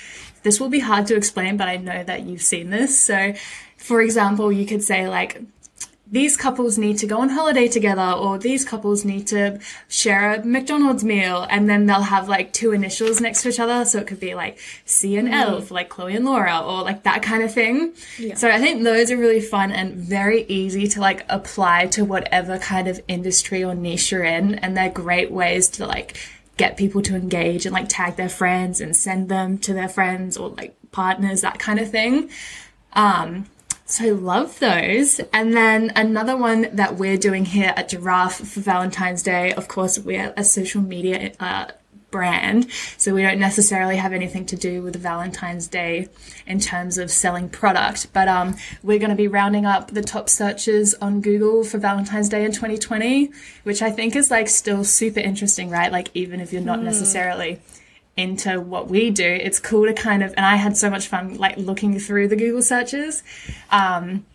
This 0.44 0.60
will 0.60 0.70
be 0.70 0.80
hard 0.80 1.08
to 1.08 1.16
explain, 1.16 1.58
but 1.58 1.68
I 1.68 1.78
know 1.78 2.04
that 2.04 2.24
you've 2.24 2.42
seen 2.42 2.70
this. 2.70 3.00
So, 3.00 3.34
for 3.78 4.02
example, 4.02 4.52
you 4.52 4.66
could 4.66 4.84
say 4.84 5.08
like, 5.08 5.42
these 6.12 6.36
couples 6.36 6.78
need 6.78 6.98
to 6.98 7.08
go 7.08 7.22
on 7.22 7.30
holiday 7.30 7.70
together 7.70 8.12
or 8.12 8.38
these 8.38 8.66
couples 8.66 9.06
need 9.06 9.28
to 9.28 9.60
share 9.88 10.34
a 10.34 10.46
McDonald's 10.46 11.06
meal 11.06 11.48
and 11.50 11.70
then 11.70 11.86
they'll 11.86 12.02
have 12.02 12.28
like 12.28 12.52
two 12.52 12.74
initials 12.74 13.22
next 13.22 13.44
to 13.44 13.50
each 13.50 13.62
other. 13.62 13.86
So 13.86 14.00
it 14.00 14.08
could 14.08 14.20
be 14.20 14.36
like 14.36 14.60
C 14.86 15.16
and 15.16 15.34
L 15.34 15.62
for 15.62 15.74
like 15.74 15.88
Chloe 15.88 16.16
and 16.16 16.26
Laura 16.26 16.60
or 16.60 16.84
like 16.84 17.04
that 17.04 17.24
kind 17.24 17.44
of 17.44 17.54
thing. 17.54 17.94
So 18.36 18.50
I 18.50 18.60
think 18.60 18.84
those 18.84 19.10
are 19.10 19.18
really 19.18 19.40
fun 19.40 19.72
and 19.72 19.96
very 19.96 20.44
easy 20.44 20.86
to 20.90 21.00
like 21.00 21.26
apply 21.30 21.88
to 21.88 22.04
whatever 22.04 22.60
kind 22.60 22.90
of 22.90 23.02
industry 23.08 23.64
or 23.64 23.74
niche 23.74 24.12
you're 24.12 24.26
in. 24.26 24.56
And 24.56 24.76
they're 24.76 24.90
great 24.90 25.32
ways 25.32 25.70
to 25.70 25.88
like 25.88 26.18
get 26.58 26.76
people 26.76 27.02
to 27.04 27.16
engage 27.16 27.66
and 27.66 27.74
like 27.74 27.88
tag 27.88 28.18
their 28.18 28.30
friends 28.30 28.82
and 28.82 28.96
send 28.98 29.30
them 29.30 29.58
to 29.60 29.74
their 29.74 29.88
friends 29.88 30.36
or 30.36 30.50
like 30.50 30.76
partners, 30.92 31.40
that 31.40 31.58
kind 31.58 31.80
of 31.80 31.90
thing. 31.90 32.30
Um, 32.94 33.48
so 33.92 34.14
love 34.14 34.60
those. 34.60 35.20
And 35.34 35.54
then 35.54 35.92
another 35.96 36.38
one 36.38 36.68
that 36.74 36.96
we're 36.96 37.18
doing 37.18 37.46
here 37.46 37.74
at 37.76 37.90
Giraffe 37.90 38.38
for 38.48 38.62
Valentine's 38.62 39.22
Day, 39.22 39.54
of 39.54 39.68
course, 39.68 40.00
we're 40.00 40.34
a 40.38 40.44
social 40.44 40.82
media 40.82 41.34
uh, 41.40 41.68
brand, 42.10 42.72
so 42.98 43.14
we 43.14 43.22
don't 43.22 43.40
necessarily 43.40 43.96
have 43.96 44.14
anything 44.14 44.46
to 44.46 44.56
do 44.56 44.82
with 44.82 44.96
Valentine's 44.98 45.68
Day 45.68 46.10
in 46.46 46.60
terms 46.60 46.98
of 46.98 47.10
selling 47.10 47.50
product. 47.50 48.14
But 48.14 48.28
um, 48.28 48.56
we're 48.84 49.00
going 49.00 49.10
to 49.10 49.16
be 49.16 49.28
rounding 49.28 49.66
up 49.66 49.92
the 49.92 50.02
top 50.02 50.30
searches 50.30 50.94
on 50.96 51.22
Google 51.22 51.64
for 51.64 51.78
Valentine's 51.78 52.30
Day 52.30 52.46
in 52.46 52.52
2020, 52.52 53.32
which 53.64 53.82
I 53.82 53.92
think 53.92 54.16
is 54.16 54.30
like 54.30 54.48
still 54.48 54.84
super 54.84 55.20
interesting, 55.20 55.70
right? 55.70 55.92
Like 55.92 56.10
even 56.14 56.40
if 56.40 56.54
you're 56.54 56.62
not 56.62 56.82
necessarily 56.82 57.60
into 58.18 58.60
what 58.60 58.90
we 58.90 59.10
do, 59.10 59.26
it's 59.26 59.60
cool 59.60 59.86
to 59.86 59.94
kind 59.94 60.24
of, 60.24 60.34
and 60.38 60.46
I 60.46 60.56
had 60.56 60.78
so 60.78 60.90
much 60.90 61.08
fun 61.08 61.36
like 61.36 61.58
looking 61.58 62.00
through 62.00 62.28
the 62.28 62.36
Google 62.36 62.62
searches. 62.62 63.24
Um, 63.72 64.26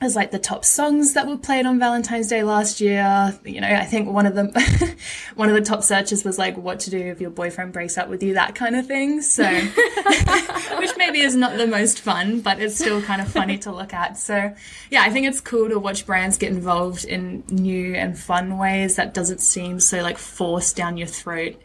as 0.00 0.14
like 0.14 0.30
the 0.30 0.38
top 0.38 0.62
songs 0.64 1.14
that 1.14 1.26
were 1.26 1.38
played 1.38 1.64
on 1.64 1.78
Valentine's 1.78 2.28
Day 2.28 2.42
last 2.42 2.80
year. 2.82 3.38
You 3.44 3.62
know, 3.62 3.68
I 3.68 3.84
think 3.84 4.10
one 4.10 4.26
of 4.26 4.34
them, 4.34 4.52
one 5.36 5.48
of 5.48 5.54
the 5.54 5.62
top 5.62 5.82
searches 5.82 6.22
was 6.22 6.38
like 6.38 6.56
what 6.56 6.80
to 6.80 6.90
do 6.90 6.98
if 6.98 7.20
your 7.20 7.30
boyfriend 7.30 7.72
breaks 7.72 7.96
up 7.96 8.08
with 8.08 8.22
you, 8.22 8.34
that 8.34 8.54
kind 8.54 8.76
of 8.76 8.86
thing. 8.86 9.22
So, 9.22 9.44
which 10.78 10.90
maybe 10.98 11.20
is 11.20 11.34
not 11.34 11.56
the 11.56 11.66
most 11.66 12.00
fun, 12.00 12.40
but 12.40 12.60
it's 12.60 12.76
still 12.76 13.00
kind 13.00 13.22
of 13.22 13.28
funny 13.28 13.56
to 13.58 13.72
look 13.72 13.94
at. 13.94 14.18
So, 14.18 14.54
yeah, 14.90 15.02
I 15.02 15.08
think 15.10 15.26
it's 15.26 15.40
cool 15.40 15.70
to 15.70 15.78
watch 15.78 16.04
brands 16.04 16.36
get 16.36 16.52
involved 16.52 17.06
in 17.06 17.44
new 17.48 17.94
and 17.94 18.18
fun 18.18 18.58
ways 18.58 18.96
that 18.96 19.14
doesn't 19.14 19.40
seem 19.40 19.80
so 19.80 20.02
like 20.02 20.18
forced 20.18 20.76
down 20.76 20.98
your 20.98 21.08
throat. 21.08 21.56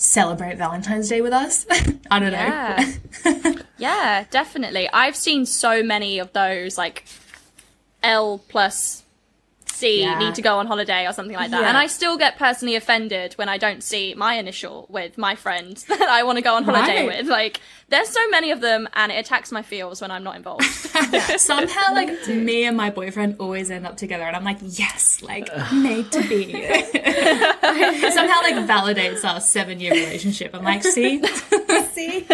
Celebrate 0.00 0.56
Valentine's 0.56 1.10
Day 1.10 1.20
with 1.20 1.34
us. 1.34 1.66
I 2.10 2.18
don't 2.18 2.32
know. 2.32 2.38
Yeah. 2.38 3.52
yeah, 3.76 4.24
definitely. 4.30 4.88
I've 4.90 5.14
seen 5.14 5.44
so 5.44 5.82
many 5.82 6.18
of 6.18 6.32
those 6.32 6.78
like 6.78 7.04
L 8.02 8.38
plus 8.48 9.04
C 9.80 10.02
Yeah. 10.02 10.18
need 10.18 10.34
to 10.36 10.42
go 10.42 10.58
on 10.58 10.66
holiday 10.66 11.06
or 11.06 11.12
something 11.12 11.36
like 11.36 11.50
that. 11.50 11.62
Yeah. 11.62 11.68
And 11.68 11.76
I 11.76 11.86
still 11.88 12.16
get 12.18 12.38
personally 12.38 12.76
offended 12.76 13.34
when 13.34 13.48
I 13.48 13.58
don't 13.58 13.82
see 13.82 14.14
my 14.14 14.34
initial 14.34 14.86
with 14.88 15.16
my 15.18 15.34
friend 15.34 15.76
that 15.88 16.08
I 16.18 16.22
want 16.22 16.36
to 16.38 16.42
go 16.42 16.54
on 16.54 16.64
holiday 16.64 17.06
Right. 17.06 17.18
with. 17.18 17.26
Like 17.28 17.60
there's 17.88 18.08
so 18.08 18.20
many 18.30 18.50
of 18.52 18.60
them 18.60 18.88
and 18.94 19.10
it 19.10 19.16
attacks 19.16 19.50
my 19.50 19.62
feels 19.62 20.00
when 20.00 20.10
I'm 20.12 20.22
not 20.22 20.36
involved. 20.36 20.62
Somehow, 21.38 21.92
like 22.00 22.10
me 22.28 22.64
and 22.64 22.76
my 22.76 22.90
boyfriend 22.90 23.36
always 23.40 23.70
end 23.70 23.84
up 23.86 23.96
together, 23.96 24.22
and 24.24 24.36
I'm 24.36 24.44
like, 24.44 24.58
yes, 24.62 25.22
like 25.22 25.48
made 25.72 26.10
to 26.12 26.20
be. 26.28 26.52
Somehow, 28.12 28.42
like 28.42 28.54
validates 28.68 29.24
our 29.24 29.40
seven 29.40 29.80
year 29.80 29.92
relationship. 29.92 30.54
I'm 30.54 30.62
like, 30.64 30.82
see, 30.84 31.20
See? 31.92 32.26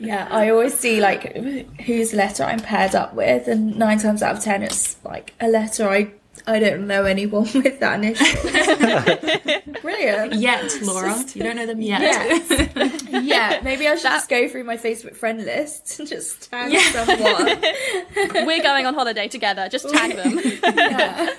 yeah, 0.00 0.26
I 0.30 0.50
always 0.50 0.74
see 0.74 1.00
like 1.00 1.36
whose 1.82 2.12
letter 2.12 2.42
I'm 2.44 2.60
paired 2.60 2.94
up 2.94 3.14
with, 3.14 3.46
and 3.48 3.76
nine 3.78 3.98
times 3.98 4.22
out 4.22 4.36
of 4.36 4.42
ten, 4.42 4.62
it's 4.62 4.96
like 5.04 5.34
a 5.40 5.48
letter 5.48 5.88
I 5.88 6.10
I 6.48 6.60
don't 6.60 6.86
know 6.86 7.04
anyone 7.04 7.42
with 7.54 7.80
that 7.80 7.94
initial. 8.02 8.26
Brilliant. 9.82 10.34
yet 10.34 10.80
Laura, 10.82 11.16
you 11.34 11.42
don't 11.42 11.56
know 11.56 11.66
them 11.66 11.80
yet. 11.80 12.00
Yes. 12.02 13.02
yeah, 13.10 13.60
maybe 13.62 13.86
I 13.88 13.96
should 13.96 14.02
just 14.04 14.28
go 14.28 14.48
through 14.48 14.64
my 14.64 14.76
Facebook 14.76 15.16
friend 15.16 15.44
list 15.44 15.98
and 15.98 16.08
just 16.08 16.50
tag 16.50 16.72
Yeah. 16.72 16.80
someone. 16.92 18.46
We're 18.46 18.62
going 18.62 18.86
on 18.86 18.94
holiday 18.94 19.28
together. 19.28 19.68
Just 19.68 19.88
tag 19.90 20.14
them. 20.16 20.38
Yeah. 20.62 21.34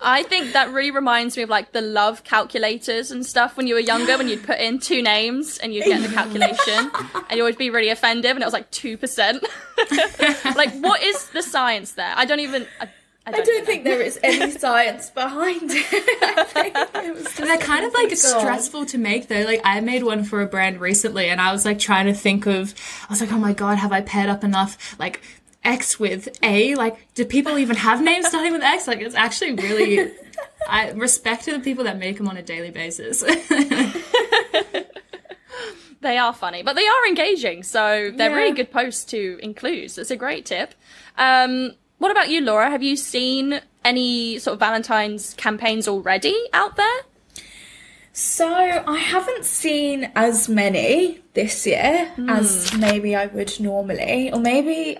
I 0.00 0.22
think 0.22 0.52
that 0.52 0.70
really 0.72 0.90
reminds 0.90 1.36
me 1.36 1.42
of 1.42 1.50
like 1.50 1.72
the 1.72 1.80
love 1.82 2.24
calculators 2.24 3.10
and 3.10 3.24
stuff 3.26 3.56
when 3.56 3.66
you 3.66 3.74
were 3.74 3.80
younger, 3.80 4.16
when 4.16 4.28
you'd 4.28 4.44
put 4.44 4.58
in 4.58 4.78
two 4.78 5.02
names 5.02 5.58
and 5.58 5.74
you'd 5.74 5.84
get 5.84 6.02
the 6.02 6.08
calculation, 6.14 6.90
and 6.94 7.24
you 7.32 7.36
would 7.36 7.40
always 7.40 7.56
be 7.56 7.70
really 7.70 7.88
offended, 7.90 8.30
and 8.30 8.40
it 8.42 8.44
was 8.46 8.52
like 8.54 8.70
two 8.70 8.96
percent. 8.96 9.44
like, 10.56 10.72
what 10.80 11.02
is 11.02 11.28
the 11.30 11.42
science 11.42 11.92
there? 11.92 12.12
I 12.16 12.24
don't 12.24 12.40
even. 12.40 12.66
I, 12.80 12.88
I 13.28 13.30
I 13.30 13.36
don't, 13.36 13.46
don't 13.46 13.66
think 13.66 13.84
there 13.84 14.00
is 14.00 14.18
any 14.22 14.50
science 14.64 15.10
behind 15.10 15.62
it. 15.64 15.86
It 17.00 17.36
They're 17.36 17.58
kind 17.58 17.84
of 17.84 17.92
like 17.94 18.14
stressful 18.16 18.86
to 18.86 18.98
make 18.98 19.28
though. 19.28 19.42
Like 19.42 19.60
I 19.64 19.80
made 19.80 20.02
one 20.02 20.24
for 20.24 20.40
a 20.42 20.46
brand 20.46 20.80
recently 20.80 21.28
and 21.28 21.40
I 21.40 21.52
was 21.52 21.64
like 21.64 21.78
trying 21.78 22.06
to 22.06 22.14
think 22.14 22.46
of 22.46 22.74
I 23.08 23.12
was 23.12 23.20
like, 23.20 23.32
oh 23.32 23.38
my 23.38 23.52
god, 23.52 23.78
have 23.78 23.92
I 23.92 24.00
paired 24.00 24.28
up 24.28 24.42
enough 24.44 24.98
like 24.98 25.20
X 25.64 25.98
with 26.00 26.28
A? 26.42 26.74
Like, 26.74 27.12
do 27.14 27.24
people 27.24 27.58
even 27.58 27.76
have 27.76 28.02
names 28.02 28.26
starting 28.28 28.52
with 28.52 28.62
X? 28.62 28.86
Like 28.86 29.00
it's 29.00 29.14
actually 29.14 29.52
really 29.54 30.12
I 30.68 30.90
respect 30.92 31.44
to 31.44 31.52
the 31.52 31.60
people 31.60 31.84
that 31.84 31.98
make 31.98 32.16
them 32.18 32.28
on 32.28 32.36
a 32.36 32.42
daily 32.42 32.70
basis. 32.70 33.22
They 36.00 36.16
are 36.16 36.32
funny, 36.32 36.62
but 36.62 36.76
they 36.76 36.86
are 36.86 37.06
engaging, 37.08 37.64
so 37.64 38.12
they're 38.14 38.30
Yeah. 38.30 38.36
really 38.36 38.52
good 38.52 38.70
posts 38.70 39.04
to 39.06 39.38
include. 39.42 39.90
So 39.90 40.00
it's 40.02 40.12
a 40.12 40.16
great 40.16 40.46
tip. 40.46 40.74
Um, 41.16 41.72
what 41.98 42.10
about 42.10 42.30
you, 42.30 42.40
Laura? 42.40 42.70
Have 42.70 42.82
you 42.82 42.96
seen 42.96 43.60
any 43.84 44.38
sort 44.38 44.54
of 44.54 44.60
Valentine's 44.60 45.34
campaigns 45.34 45.88
already 45.88 46.36
out 46.52 46.76
there? 46.76 47.00
So 48.12 48.48
I 48.48 48.98
haven't 48.98 49.44
seen 49.44 50.10
as 50.16 50.48
many 50.48 51.20
this 51.34 51.66
year 51.66 52.12
as 52.28 52.70
hmm. 52.70 52.80
maybe 52.80 53.14
I 53.14 53.26
would 53.26 53.60
normally, 53.60 54.32
or 54.32 54.40
maybe 54.40 54.98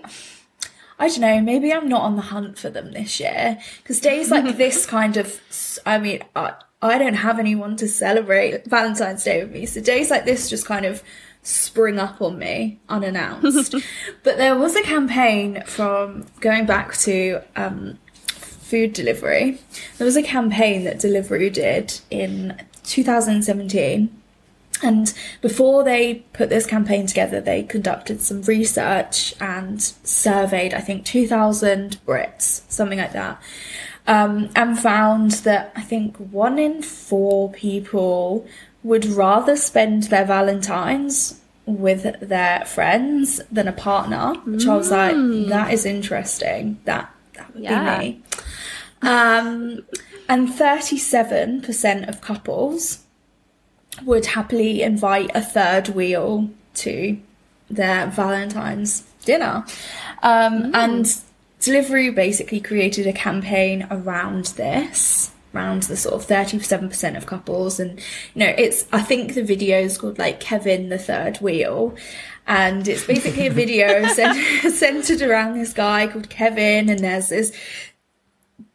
I 0.97 1.07
don't 1.07 1.21
know. 1.21 1.41
Maybe 1.41 1.73
I'm 1.73 1.87
not 1.87 2.01
on 2.01 2.17
the 2.17 2.21
hunt 2.21 2.59
for 2.59 2.69
them 2.69 2.91
this 2.91 3.19
year 3.19 3.57
because 3.81 3.99
days 3.99 4.29
like 4.29 4.57
this 4.57 4.85
kind 4.85 5.17
of. 5.17 5.39
I 5.85 5.97
mean, 5.97 6.21
I, 6.35 6.53
I 6.81 6.97
don't 6.97 7.15
have 7.15 7.39
anyone 7.39 7.75
to 7.77 7.87
celebrate 7.87 8.65
Valentine's 8.65 9.23
Day 9.23 9.43
with 9.43 9.51
me, 9.51 9.65
so 9.65 9.81
days 9.81 10.09
like 10.09 10.25
this 10.25 10.49
just 10.49 10.65
kind 10.65 10.85
of 10.85 11.03
spring 11.43 11.99
up 11.99 12.21
on 12.21 12.37
me 12.37 12.79
unannounced. 12.89 13.75
but 14.23 14.37
there 14.37 14.57
was 14.57 14.75
a 14.75 14.83
campaign 14.83 15.63
from 15.65 16.25
going 16.39 16.65
back 16.65 16.95
to 16.97 17.41
um, 17.55 17.97
food 18.69 18.93
delivery. 18.93 19.59
There 19.97 20.05
was 20.05 20.15
a 20.15 20.23
campaign 20.23 20.83
that 20.83 20.97
Deliveroo 20.97 21.51
did 21.51 21.99
in 22.11 22.61
2017. 22.83 24.15
And 24.81 25.13
before 25.41 25.83
they 25.83 26.23
put 26.33 26.49
this 26.49 26.65
campaign 26.65 27.05
together, 27.07 27.41
they 27.41 27.63
conducted 27.63 28.21
some 28.21 28.43
research 28.43 29.33
and 29.41 29.81
surveyed, 29.81 30.73
I 30.73 30.79
think, 30.79 31.03
2,000 31.05 31.99
Brits, 32.05 32.61
something 32.69 32.99
like 32.99 33.11
that, 33.11 33.41
um, 34.07 34.49
and 34.55 34.79
found 34.79 35.31
that 35.31 35.73
I 35.75 35.81
think 35.81 36.15
one 36.17 36.57
in 36.57 36.81
four 36.81 37.51
people 37.51 38.47
would 38.83 39.05
rather 39.05 39.55
spend 39.55 40.03
their 40.03 40.25
Valentines 40.25 41.39
with 41.65 42.19
their 42.21 42.65
friends 42.65 43.41
than 43.51 43.67
a 43.67 43.73
partner, 43.73 44.33
which 44.45 44.65
I 44.65 44.75
was 44.75 44.89
like, 44.89 45.15
that 45.49 45.71
is 45.71 45.85
interesting. 45.85 46.79
That, 46.85 47.13
that 47.35 47.53
would 47.53 47.63
Yeah. 47.63 47.99
be 47.99 48.05
me. 48.05 48.21
Um, 49.01 49.83
and 50.27 50.49
37% 50.49 52.07
of 52.09 52.21
couples 52.21 52.99
would 54.05 54.27
happily 54.27 54.81
invite 54.81 55.31
a 55.35 55.41
third 55.41 55.89
wheel 55.89 56.49
to 56.75 57.17
their 57.69 58.07
Valentine's 58.07 59.03
dinner. 59.25 59.63
Um, 60.23 60.71
And 60.73 61.05
Deliveroo 61.61 62.15
basically 62.15 62.61
created 62.61 63.05
a 63.05 63.13
campaign 63.13 63.85
around 63.91 64.45
this, 64.57 65.31
around 65.53 65.83
the 65.83 65.97
sort 65.97 66.15
of 66.15 66.27
37% 66.27 67.17
of 67.17 67.25
couples. 67.25 67.79
And, 67.79 67.99
you 68.33 68.39
know, 68.39 68.53
it's, 68.57 68.85
I 68.91 69.01
think 69.01 69.33
the 69.33 69.43
video 69.43 69.79
is 69.79 69.97
called 69.97 70.19
like 70.19 70.39
Kevin 70.39 70.89
the 70.89 70.97
Third 70.97 71.37
Wheel. 71.37 71.95
And 72.47 72.87
it's 72.87 73.05
basically 73.05 73.47
a 73.47 73.51
video 73.51 74.07
cent- 74.13 74.73
centered 74.73 75.21
around 75.21 75.53
this 75.53 75.73
guy 75.73 76.07
called 76.07 76.29
Kevin. 76.29 76.89
And 76.89 76.99
there's 76.99 77.29
this 77.29 77.51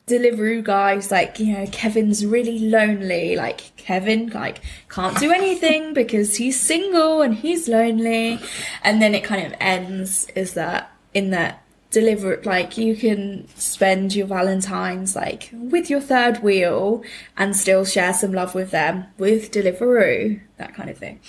Deliveroo 0.07 0.63
guys 0.63 1.11
like 1.11 1.39
you 1.39 1.55
know 1.57 1.67
Kevin's 1.73 2.27
really 2.27 2.59
lonely 2.59 3.37
like 3.37 3.75
Kevin 3.79 4.29
like 4.29 4.61
can't 4.91 5.19
do 5.19 5.33
anything 5.33 5.95
because 5.95 6.37
he's 6.37 6.61
single 6.61 7.23
and 7.23 7.35
he's 7.35 7.69
lonely 7.69 8.39
and 8.83 9.01
then 9.01 9.15
it 9.15 9.25
kind 9.25 9.47
of 9.47 9.55
ends 9.61 10.27
is 10.35 10.53
that 10.55 10.93
in 11.15 11.31
that 11.31 11.64
deliver 11.95 12.43
like 12.45 12.77
you 12.77 12.97
can 12.97 13.47
spend 13.55 14.15
your 14.15 14.27
valentines 14.27 15.15
like 15.15 15.49
with 15.53 15.89
your 15.89 16.01
third 16.01 16.43
wheel 16.43 17.03
and 17.37 17.57
still 17.57 17.85
share 17.85 18.13
some 18.13 18.33
love 18.33 18.55
with 18.55 18.73
them 18.73 19.07
with 19.17 19.53
Deliveroo 19.53 20.41
that 20.57 20.75
kind 20.75 20.91
of 20.91 20.99
thing. 20.99 21.21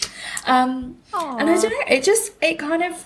Um 0.47 0.97
and 1.13 1.49
I 1.49 1.55
don't 1.61 1.69
know 1.69 1.85
it 1.87 2.03
just 2.03 2.33
it 2.41 2.57
kind 2.57 2.83
of 2.83 3.05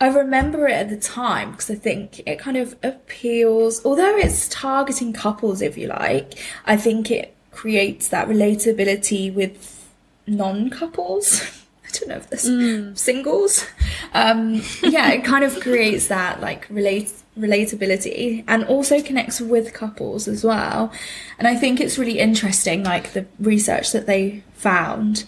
I 0.00 0.08
remember 0.08 0.68
it 0.68 0.74
at 0.74 0.90
the 0.90 0.96
time 0.96 1.52
because 1.52 1.70
I 1.70 1.74
think 1.74 2.20
it 2.24 2.38
kind 2.38 2.56
of 2.56 2.76
appeals, 2.84 3.84
although 3.84 4.16
it's 4.16 4.46
targeting 4.48 5.12
couples, 5.12 5.60
if 5.60 5.76
you 5.76 5.88
like, 5.88 6.34
I 6.66 6.76
think 6.76 7.10
it 7.10 7.34
creates 7.50 8.06
that 8.08 8.28
relatability 8.28 9.34
with 9.34 9.88
non 10.28 10.70
couples. 12.06 12.46
I 12.46 12.48
don't 12.48 12.68
know 12.84 12.90
if 12.90 12.98
singles. 12.98 13.66
Um, 14.14 14.62
yeah, 14.82 15.10
it 15.10 15.24
kind 15.24 15.44
of 15.44 15.60
creates 15.60 16.08
that 16.08 16.40
like 16.40 16.66
relate 16.70 17.12
relatability 17.38 18.44
and 18.48 18.64
also 18.64 19.00
connects 19.00 19.40
with 19.40 19.72
couples 19.72 20.26
as 20.26 20.44
well. 20.44 20.92
And 21.38 21.46
I 21.46 21.54
think 21.54 21.80
it's 21.80 21.98
really 21.98 22.18
interesting, 22.18 22.82
like 22.82 23.12
the 23.12 23.26
research 23.38 23.92
that 23.92 24.06
they 24.06 24.42
found 24.54 25.24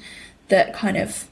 that 0.49 0.75
kind 0.75 0.97
of 0.97 1.29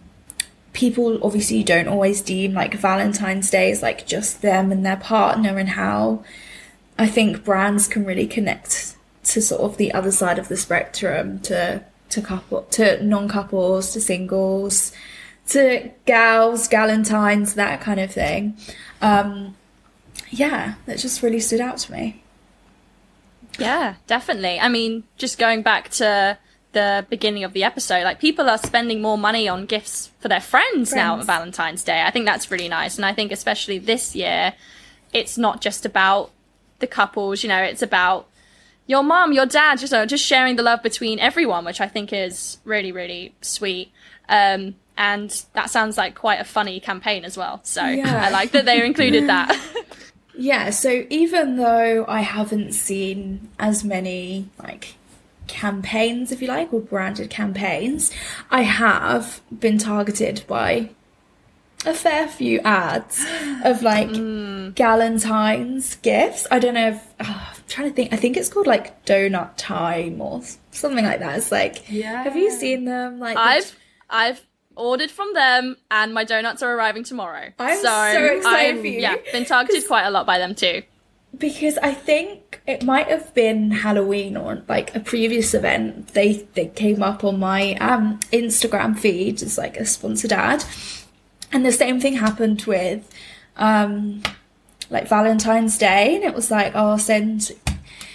people 0.73 1.19
obviously 1.25 1.65
don't 1.65 1.89
always 1.89 2.21
deem 2.21 2.53
like 2.55 2.75
Valentine's 2.75 3.51
Day 3.51 3.71
is 3.71 3.83
like 3.83 4.07
just 4.07 4.43
them 4.43 4.71
and 4.71 4.87
their 4.87 4.97
partner 4.97 5.59
and 5.59 5.71
how 5.71 6.25
I 6.99 7.09
think 7.09 7.45
brands 7.45 7.89
can 7.89 8.05
really 8.05 8.27
connect 8.27 8.97
to 9.25 9.43
sort 9.43 9.61
of 9.63 9.77
the 9.77 9.93
other 9.93 10.13
side 10.13 10.39
of 10.39 10.49
the 10.49 10.57
spectrum 10.57 11.41
to 11.41 11.83
to 12.11 12.23
couple 12.23 12.63
to 12.63 13.03
non-couples 13.05 13.93
to 13.93 14.01
singles 14.01 14.93
to 15.49 15.91
gals 16.07 16.69
galentines 16.69 17.55
that 17.55 17.81
kind 17.81 17.99
of 18.01 18.11
thing 18.11 18.57
um 19.03 19.57
yeah 20.31 20.75
that 20.87 20.99
just 20.99 21.23
really 21.23 21.41
stood 21.41 21.61
out 21.61 21.79
to 21.79 21.93
me 21.93 22.23
Yeah, 23.59 23.95
definitely. 24.07 24.61
I 24.61 24.69
mean, 24.69 25.03
just 25.17 25.37
going 25.39 25.63
back 25.63 25.89
to 25.99 26.39
the 26.73 27.05
beginning 27.11 27.43
of 27.45 27.53
the 27.55 27.65
episode, 27.65 28.05
like 28.05 28.21
people 28.21 28.49
are 28.49 28.59
spending 28.59 29.01
more 29.03 29.19
money 29.19 29.49
on 29.49 29.67
gifts 29.67 30.13
for 30.21 30.29
their 30.29 30.41
friends, 30.41 30.93
now 30.95 31.15
on 31.15 31.27
Valentine's 31.27 31.83
Day. 31.83 32.03
I 32.07 32.11
think 32.13 32.25
that's 32.25 32.51
really 32.53 32.69
nice. 32.69 32.97
And 32.97 33.05
I 33.05 33.13
think 33.15 33.33
especially 33.33 33.79
this 33.79 34.15
year, 34.15 34.55
it's 35.13 35.37
not 35.39 35.61
just 35.61 35.85
about 35.85 36.31
the 36.79 36.87
couples, 36.87 37.43
you 37.43 37.49
know, 37.49 37.61
it's 37.63 37.83
about 37.83 38.29
your 38.87 39.03
mom, 39.03 39.33
your 39.33 39.47
dad, 39.47 39.79
just 39.81 39.93
uh, 39.93 40.07
just 40.07 40.25
sharing 40.25 40.55
the 40.57 40.63
love 40.63 40.83
between 40.83 41.19
everyone, 41.19 41.65
which 41.65 41.81
I 41.81 41.89
think 41.89 42.13
is 42.13 42.59
really, 42.65 42.93
really 42.93 43.35
sweet. 43.41 43.91
Um, 44.29 44.77
and 44.99 45.45
that 45.55 45.71
sounds 45.71 45.97
like 45.97 46.15
quite 46.17 46.41
a 46.41 46.45
funny 46.45 46.81
campaign 46.81 47.25
as 47.25 47.39
well. 47.39 47.61
So 47.63 47.87
Yeah. 47.87 48.27
I 48.27 48.31
like 48.31 48.51
that 48.51 48.67
they 48.67 48.85
included 48.85 49.29
that. 49.29 49.59
Yeah, 50.41 50.71
so 50.71 51.05
even 51.11 51.57
though 51.57 52.05
I 52.07 52.21
haven't 52.21 52.73
seen 52.73 53.49
as 53.59 53.83
many 53.83 54.49
like 54.63 54.95
campaigns, 55.47 56.31
if 56.31 56.41
you 56.43 56.49
like, 56.49 56.73
or 56.73 56.81
branded 56.81 57.31
campaigns, 57.31 58.13
I 58.51 58.63
have 58.63 59.41
been 59.57 59.79
targeted 59.79 60.45
by 60.47 60.91
a 61.87 61.95
fair 61.95 62.29
few 62.29 62.61
ads 62.61 63.25
of 63.65 63.83
like 63.83 64.09
hmm. 64.15 64.71
Galentine's 64.71 65.97
gifts. 65.97 66.47
I 66.51 66.59
don't 66.59 66.75
know 66.75 66.89
if 66.91 67.15
oh, 67.21 67.49
I'm 67.57 67.63
trying 67.69 67.89
to 67.89 67.95
think. 67.95 68.13
I 68.13 68.17
think 68.17 68.37
it's 68.37 68.49
called 68.49 68.67
like 68.67 69.05
Doughnut 69.05 69.59
Time 69.59 70.21
or 70.21 70.43
something 70.71 71.05
like 71.05 71.21
that. 71.21 71.39
It's 71.39 71.51
like, 71.53 71.85
Yeah. 71.91 72.23
have 72.25 72.37
you 72.37 72.51
seen 72.51 72.85
them? 72.85 73.19
Like, 73.19 73.37
I've 73.37 73.77
I've 74.11 74.41
ordered 74.79 75.11
from 75.11 75.35
them, 75.35 75.77
and 75.91 76.15
my 76.15 76.25
donuts 76.25 76.63
are 76.63 76.75
arriving 76.75 77.05
tomorrow. 77.05 77.53
I'm 77.59 77.83
so 77.83 78.25
excited 78.25 78.77
I've, 78.77 78.81
for 78.81 78.87
you. 78.87 79.01
Yeah, 79.01 79.17
been 79.33 79.45
targeted 79.45 79.87
quite 79.87 80.05
a 80.05 80.11
lot 80.11 80.25
by 80.25 80.39
them 80.39 80.55
too. 80.55 80.83
because 81.37 81.77
I 81.79 81.93
think 81.93 82.61
it 82.67 82.83
might 82.83 83.09
have 83.09 83.35
been 83.35 83.71
Halloween 83.71 84.37
or 84.37 84.63
like 84.69 84.95
a 84.97 85.01
previous 85.01 85.53
event. 85.55 86.09
They 86.09 86.47
they 86.55 86.67
came 86.67 87.03
up 87.03 87.25
on 87.25 87.39
my 87.39 87.75
um 87.75 88.19
Instagram 88.33 88.99
feed 88.99 89.43
as 89.43 89.59
like 89.59 89.77
a 89.77 89.85
sponsored 89.85 90.33
ad, 90.33 90.65
and 91.53 91.65
the 91.65 91.73
same 91.73 92.01
thing 92.01 92.15
happened 92.17 92.63
with 92.63 93.09
um 93.57 94.23
like 94.91 95.09
Valentine's 95.09 95.77
Day, 95.77 96.15
and 96.17 96.25
it 96.25 96.35
was 96.35 96.51
like 96.51 96.73
oh 96.75 96.97
send. 96.97 97.53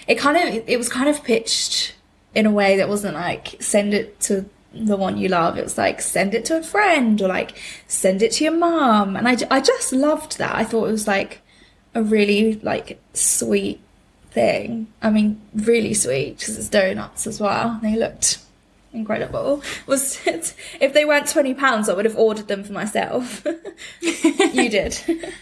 It 0.07 0.15
kind 0.15 0.37
of 0.37 0.63
it 0.67 0.77
was 0.77 0.89
kind 0.89 1.07
of 1.07 1.23
pitched 1.23 1.95
in 2.35 2.45
a 2.45 2.51
way 2.51 2.77
that 2.77 2.89
wasn't 2.89 3.13
like 3.13 3.55
send 3.61 3.93
it 3.93 4.19
to 4.21 4.45
the 4.73 4.97
one 4.97 5.17
you 5.17 5.29
love. 5.29 5.57
It 5.57 5.63
was 5.63 5.77
like 5.77 6.01
send 6.01 6.33
it 6.33 6.45
to 6.45 6.57
a 6.57 6.63
friend 6.63 7.21
or 7.21 7.27
like 7.27 7.57
send 7.87 8.21
it 8.21 8.31
to 8.33 8.43
your 8.43 8.53
mom, 8.53 9.15
and 9.15 9.27
I, 9.27 9.37
I 9.49 9.61
just 9.61 9.93
loved 9.93 10.37
that. 10.37 10.55
I 10.55 10.63
thought 10.63 10.87
it 10.87 10.91
was 10.91 11.07
like 11.07 11.41
a 11.95 12.03
really 12.03 12.55
like 12.55 12.99
sweet 13.13 13.79
thing. 14.31 14.87
I 15.01 15.09
mean, 15.09 15.41
really 15.53 15.93
sweet 15.93 16.39
because 16.39 16.57
it's 16.57 16.69
donuts 16.69 17.27
as 17.27 17.39
well. 17.39 17.79
They 17.81 17.95
looked 17.95 18.39
incredible. 18.93 19.63
Was 19.87 20.25
it, 20.25 20.55
if 20.79 20.93
they 20.93 21.05
weren't 21.05 21.27
twenty 21.27 21.53
pounds, 21.53 21.89
I 21.89 21.93
would 21.93 22.05
have 22.05 22.17
ordered 22.17 22.47
them 22.47 22.63
for 22.63 22.73
myself. 22.73 23.45
you 24.01 24.69
did. 24.69 24.99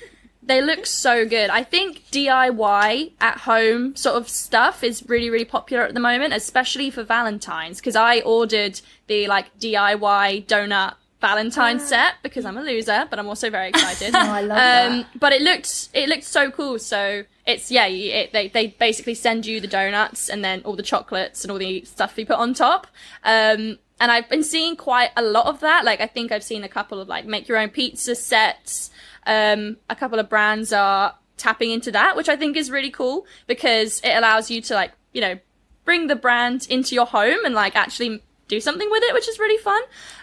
They 0.52 0.62
look 0.62 0.86
so 0.86 1.26
good. 1.26 1.50
I 1.50 1.64
think 1.64 2.04
DIY 2.12 3.14
at 3.22 3.38
home 3.38 3.96
sort 3.96 4.18
of 4.18 4.28
stuff 4.28 4.84
is 4.84 5.08
really, 5.08 5.30
really 5.30 5.46
popular 5.46 5.84
at 5.84 5.94
the 5.94 6.02
moment, 6.02 6.34
especially 6.34 6.92
for 6.92 7.04
Valentine's, 7.04 7.80
because 7.80 7.96
I 7.96 8.20
ordered 8.20 8.82
the 9.08 9.28
like 9.28 9.58
DIY 9.60 10.48
donut 10.48 10.96
Valentine 11.22 11.80
set 11.80 12.16
because 12.22 12.44
I'm 12.44 12.58
a 12.58 12.64
loser, 12.64 13.08
but 13.10 13.18
I'm 13.18 13.30
also 13.30 13.50
very 13.50 13.70
excited. 13.70 14.14
Oh, 14.14 14.20
I 14.20 14.42
love 14.42 14.58
that. 14.58 15.08
But 15.18 15.32
it 15.32 15.42
looked 15.42 15.88
it 15.94 16.10
looked 16.10 16.26
so 16.26 16.52
cool. 16.52 16.80
So 16.80 17.24
it's 17.46 17.72
yeah, 17.72 17.86
it, 17.86 18.34
they 18.34 18.50
they 18.50 18.68
basically 18.68 19.16
send 19.16 19.46
you 19.46 19.62
the 19.62 19.68
donuts 19.68 20.28
and 20.28 20.44
then 20.44 20.64
all 20.66 20.76
the 20.76 20.84
chocolates 20.84 21.46
and 21.46 21.52
all 21.52 21.60
the 21.60 21.86
stuff 21.86 22.18
you 22.18 22.26
put 22.26 22.36
on 22.36 22.54
top. 22.54 22.88
Um, 23.24 23.80
and 24.02 24.12
I've 24.12 24.28
been 24.28 24.44
seeing 24.44 24.76
quite 24.76 25.12
a 25.16 25.22
lot 25.22 25.46
of 25.46 25.62
that. 25.62 25.86
Like 25.86 26.02
I 26.02 26.08
think 26.08 26.34
I've 26.34 26.44
seen 26.44 26.66
a 26.66 26.68
couple 26.68 27.00
of 27.00 27.08
like 27.08 27.24
make 27.24 27.48
your 27.48 27.58
own 27.58 27.70
pizza 27.70 28.16
sets. 28.16 28.90
Um, 29.26 29.78
a 29.90 29.96
couple 29.96 30.20
of 30.20 30.30
brands 30.30 30.74
are 30.74 31.16
tapping 31.38 31.72
into 31.72 31.92
that, 31.92 32.16
which 32.16 32.30
I 32.30 32.36
think 32.36 32.56
is 32.58 32.70
really 32.72 32.92
cool 32.92 33.26
because 33.48 34.00
it 34.04 34.12
allows 34.16 34.50
you 34.52 34.62
to 34.62 34.74
like 34.76 34.92
you 35.14 35.22
know 35.22 35.40
bring 35.86 36.08
the 36.08 36.16
brand 36.16 36.68
into 36.70 36.94
your 36.96 37.06
home 37.06 37.44
and 37.46 37.54
like 37.56 37.76
actually 37.76 38.22
do 38.48 38.60
something 38.60 38.90
with 38.92 39.04
it, 39.04 39.14
which 39.14 39.28
is 39.30 39.40
really 39.40 39.58
fun. 39.62 39.82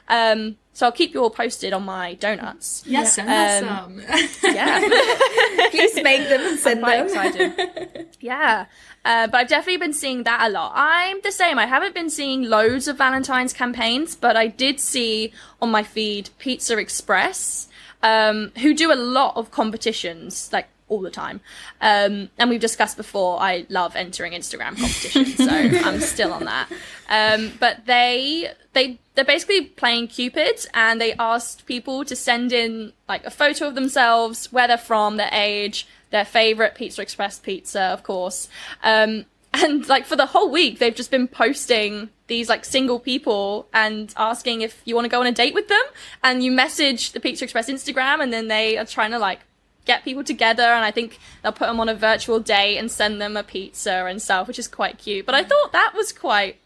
Um, 0.08 0.56
so 0.72 0.86
I'll 0.86 0.92
keep 0.92 1.12
you 1.14 1.22
all 1.22 1.30
posted 1.30 1.72
on 1.72 1.84
my 1.84 2.14
donuts. 2.14 2.84
Yes, 2.86 3.14
send 3.14 3.28
Um, 3.66 4.00
some. 4.00 4.18
Yeah. 4.54 4.80
Please 5.70 5.94
make 6.02 6.28
them 6.28 6.40
and 6.42 6.58
send 6.58 6.80
quite 6.80 7.08
them. 7.08 7.24
excited. 7.52 8.06
yeah. 8.20 8.66
Uh, 9.04 9.26
but 9.26 9.38
I've 9.38 9.48
definitely 9.48 9.78
been 9.78 9.92
seeing 9.94 10.22
that 10.24 10.46
a 10.46 10.50
lot. 10.50 10.72
I'm 10.74 11.20
the 11.22 11.32
same. 11.32 11.58
I 11.58 11.66
haven't 11.66 11.94
been 11.94 12.10
seeing 12.10 12.42
loads 12.42 12.86
of 12.86 12.96
Valentine's 12.98 13.52
campaigns, 13.52 14.14
but 14.14 14.36
I 14.36 14.46
did 14.48 14.78
see 14.78 15.32
on 15.60 15.70
my 15.70 15.82
feed 15.82 16.30
Pizza 16.38 16.76
Express, 16.78 17.67
um, 18.02 18.52
who 18.58 18.74
do 18.74 18.92
a 18.92 18.96
lot 18.96 19.36
of 19.36 19.50
competitions, 19.50 20.50
like 20.52 20.68
all 20.88 21.00
the 21.00 21.10
time. 21.10 21.40
Um, 21.80 22.30
and 22.38 22.50
we've 22.50 22.60
discussed 22.60 22.96
before, 22.96 23.40
I 23.40 23.66
love 23.68 23.94
entering 23.94 24.32
Instagram 24.32 24.76
competitions, 24.78 25.36
so 25.36 25.48
I'm 25.86 26.00
still 26.00 26.32
on 26.32 26.44
that. 26.44 26.68
Um, 27.08 27.52
but 27.60 27.86
they, 27.86 28.50
they, 28.72 28.98
they're 29.14 29.24
basically 29.24 29.66
playing 29.66 30.08
Cupid 30.08 30.66
and 30.74 31.00
they 31.00 31.12
asked 31.14 31.66
people 31.66 32.04
to 32.04 32.16
send 32.16 32.52
in 32.52 32.92
like 33.08 33.24
a 33.24 33.30
photo 33.30 33.66
of 33.66 33.74
themselves, 33.74 34.52
where 34.52 34.66
they're 34.66 34.78
from, 34.78 35.16
their 35.16 35.30
age, 35.32 35.86
their 36.10 36.24
favorite 36.24 36.74
Pizza 36.74 37.02
Express 37.02 37.38
pizza, 37.38 37.82
of 37.82 38.02
course. 38.02 38.48
Um, 38.82 39.26
and 39.58 39.88
like 39.88 40.06
for 40.06 40.16
the 40.16 40.26
whole 40.26 40.50
week, 40.50 40.78
they've 40.78 40.94
just 40.94 41.10
been 41.10 41.28
posting 41.28 42.10
these 42.26 42.48
like 42.48 42.64
single 42.64 42.98
people 42.98 43.66
and 43.72 44.12
asking 44.16 44.62
if 44.62 44.82
you 44.84 44.94
want 44.94 45.04
to 45.04 45.08
go 45.08 45.20
on 45.20 45.26
a 45.26 45.32
date 45.32 45.54
with 45.54 45.68
them. 45.68 45.82
And 46.22 46.42
you 46.42 46.50
message 46.52 47.12
the 47.12 47.20
Pizza 47.20 47.44
Express 47.44 47.68
Instagram, 47.68 48.22
and 48.22 48.32
then 48.32 48.48
they 48.48 48.78
are 48.78 48.84
trying 48.84 49.10
to 49.12 49.18
like 49.18 49.40
get 49.84 50.04
people 50.04 50.22
together. 50.22 50.62
And 50.62 50.84
I 50.84 50.90
think 50.90 51.18
they'll 51.42 51.52
put 51.52 51.66
them 51.66 51.80
on 51.80 51.88
a 51.88 51.94
virtual 51.94 52.40
date 52.40 52.78
and 52.78 52.90
send 52.90 53.20
them 53.20 53.36
a 53.36 53.42
pizza 53.42 54.06
and 54.06 54.20
stuff, 54.22 54.46
which 54.46 54.58
is 54.58 54.68
quite 54.68 54.98
cute. 54.98 55.26
But 55.26 55.34
I 55.34 55.42
thought 55.42 55.72
that 55.72 55.92
was 55.94 56.12
quite 56.12 56.56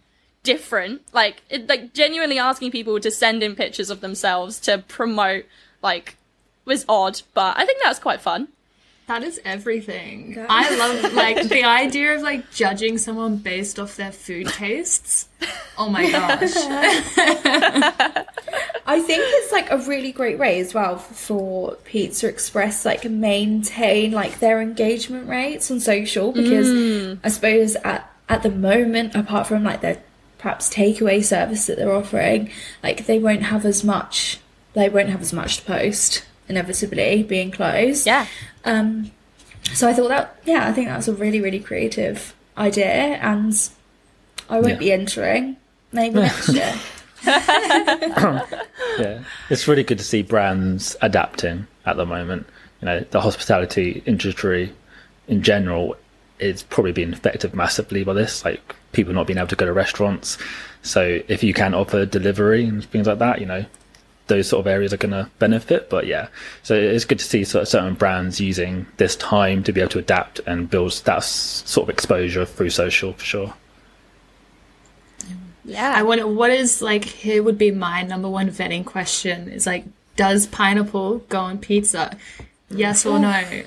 different. 0.42 1.02
Like, 1.12 1.42
it, 1.48 1.68
like 1.68 1.94
genuinely 1.94 2.38
asking 2.38 2.72
people 2.72 2.98
to 3.00 3.10
send 3.10 3.42
in 3.42 3.54
pictures 3.54 3.90
of 3.90 4.00
themselves 4.00 4.58
to 4.60 4.78
promote, 4.78 5.44
like, 5.82 6.16
was 6.64 6.84
odd. 6.88 7.22
But 7.32 7.56
I 7.56 7.64
think 7.64 7.80
that 7.82 7.88
was 7.88 7.98
quite 7.98 8.20
fun. 8.20 8.48
That 9.06 9.24
is 9.24 9.40
everything. 9.44 10.44
I 10.48 10.76
love 10.76 11.12
like 11.14 11.48
the 11.48 11.64
idea 11.64 12.14
of 12.14 12.22
like 12.22 12.50
judging 12.52 12.98
someone 12.98 13.36
based 13.36 13.78
off 13.78 13.96
their 13.96 14.12
food 14.12 14.48
tastes. 14.48 15.28
Oh 15.76 15.88
my 15.88 16.10
gosh. 16.10 16.52
I 18.86 19.00
think 19.00 19.22
it's 19.24 19.52
like 19.52 19.70
a 19.70 19.78
really 19.78 20.12
great 20.12 20.38
way 20.38 20.60
as 20.60 20.74
well 20.74 20.98
for 20.98 21.76
Pizza 21.84 22.28
Express 22.28 22.84
like 22.84 23.04
maintain 23.04 24.12
like 24.12 24.38
their 24.38 24.60
engagement 24.60 25.28
rates 25.28 25.70
on 25.70 25.80
social 25.80 26.32
because 26.32 26.68
mm. 26.68 27.18
I 27.24 27.28
suppose 27.28 27.74
at 27.76 28.10
at 28.28 28.42
the 28.42 28.50
moment 28.50 29.14
apart 29.14 29.46
from 29.46 29.64
like 29.64 29.80
their 29.80 30.02
perhaps 30.38 30.72
takeaway 30.72 31.24
service 31.24 31.66
that 31.66 31.76
they're 31.76 31.94
offering 31.94 32.50
like 32.82 33.06
they 33.06 33.18
won't 33.18 33.42
have 33.42 33.64
as 33.64 33.84
much 33.84 34.40
they 34.74 34.88
won't 34.88 35.08
have 35.08 35.20
as 35.20 35.32
much 35.32 35.58
to 35.58 35.64
post 35.64 36.24
inevitably 36.52 37.22
being 37.22 37.50
closed 37.50 38.06
Yeah. 38.06 38.26
um 38.64 39.10
so 39.74 39.88
I 39.88 39.92
thought 39.94 40.08
that 40.08 40.36
yeah 40.44 40.68
I 40.68 40.72
think 40.72 40.88
that's 40.88 41.08
a 41.08 41.14
really 41.14 41.40
really 41.40 41.60
creative 41.60 42.34
idea 42.58 42.86
and 43.30 43.52
I 44.50 44.56
won't 44.60 44.74
Yeah. 44.74 44.86
be 44.86 44.92
entering 44.92 45.56
maybe 45.92 46.16
next 46.28 46.48
year 46.58 46.74
Yeah, 48.98 49.20
it's 49.50 49.66
really 49.68 49.84
good 49.84 49.98
to 49.98 50.04
see 50.04 50.22
brands 50.22 50.96
adapting 51.00 51.66
at 51.86 51.96
the 51.96 52.04
moment. 52.04 52.46
You 52.80 52.86
know, 52.86 53.00
the 53.10 53.20
hospitality 53.20 54.02
industry 54.06 54.72
in 55.28 55.42
general 55.42 55.96
is 56.40 56.62
probably 56.64 56.92
being 56.92 57.12
affected 57.12 57.54
massively 57.54 58.02
by 58.04 58.12
this. 58.12 58.44
Like 58.44 58.74
people 58.92 59.14
not 59.14 59.26
being 59.26 59.38
able 59.38 59.48
to 59.48 59.56
go 59.56 59.64
to 59.66 59.72
restaurants. 59.72 60.36
So 60.82 61.20
if 61.28 61.42
you 61.42 61.54
can 61.54 61.74
offer 61.74 62.04
delivery 62.04 62.64
and 62.66 62.84
things 62.84 63.06
like 63.06 63.18
that, 63.20 63.40
you 63.40 63.46
know, 63.46 63.64
those 64.32 64.48
sort 64.48 64.60
of 64.60 64.66
areas 64.66 64.94
are 64.94 64.96
going 64.96 65.12
to 65.12 65.28
benefit. 65.38 65.90
But 65.90 66.06
yeah, 66.06 66.28
so 66.62 66.74
it's 66.74 67.04
good 67.04 67.18
to 67.18 67.24
see 67.24 67.44
sort 67.44 67.62
of 67.62 67.68
certain 67.68 67.92
brands 67.94 68.40
using 68.40 68.86
this 68.96 69.14
time 69.16 69.62
to 69.64 69.72
be 69.72 69.80
able 69.80 69.90
to 69.90 69.98
adapt 69.98 70.40
and 70.46 70.70
build 70.70 70.92
that 71.04 71.22
sort 71.22 71.84
of 71.86 71.90
exposure 71.92 72.46
through 72.46 72.70
social 72.70 73.12
for 73.12 73.24
sure. 73.24 73.54
Yeah. 75.64 75.92
I 75.94 76.02
want 76.02 76.26
what 76.26 76.50
is 76.50 76.80
like 76.82 77.04
here 77.04 77.42
would 77.42 77.58
be 77.58 77.70
my 77.70 78.02
number 78.02 78.28
one 78.28 78.48
vetting 78.48 78.84
question 78.84 79.48
is 79.48 79.66
like 79.66 79.84
does 80.16 80.46
pineapple 80.46 81.18
go 81.28 81.38
on 81.40 81.58
pizza? 81.58 82.16
Yes 82.70 83.04
or 83.06 83.18
no? 83.18 83.42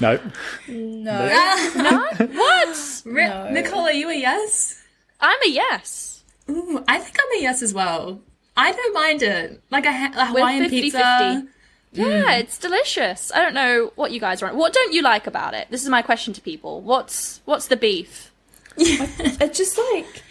No, 0.00 0.18
no 0.68 2.06
what? 2.16 3.02
Ri- 3.04 3.26
No. 3.26 3.50
Nicole, 3.50 3.80
are 3.80 3.92
you 3.92 4.08
a 4.08 4.14
yes? 4.14 4.80
I'm 5.20 5.38
a 5.44 5.50
yes. 5.50 6.22
Ooh, 6.48 6.82
I 6.86 6.98
think 7.00 7.16
I'm 7.20 7.38
a 7.38 7.42
yes 7.42 7.60
as 7.60 7.74
well. 7.74 8.20
I 8.56 8.72
don't 8.72 8.94
mind 8.94 9.22
it. 9.22 9.60
Like 9.70 9.86
a, 9.86 9.92
ha- 9.92 10.12
a 10.16 10.26
Hawaiian 10.26 10.64
50-50. 10.64 10.70
pizza. 10.70 10.98
Mm. 10.98 11.48
Yeah, 11.92 12.32
it's 12.32 12.58
delicious. 12.58 13.30
I 13.34 13.40
don't 13.40 13.54
know 13.54 13.92
what 13.94 14.10
you 14.10 14.20
guys 14.20 14.42
want. 14.42 14.56
What 14.56 14.72
don't 14.72 14.92
you 14.92 15.02
like 15.02 15.26
about 15.26 15.54
it? 15.54 15.68
This 15.70 15.82
is 15.82 15.88
my 15.88 16.02
question 16.02 16.32
to 16.34 16.40
people. 16.40 16.80
What's 16.80 17.40
what's 17.44 17.68
the 17.68 17.76
beef? 17.76 18.32
I 18.78 19.50
just 19.52 19.78
like. 19.78 20.22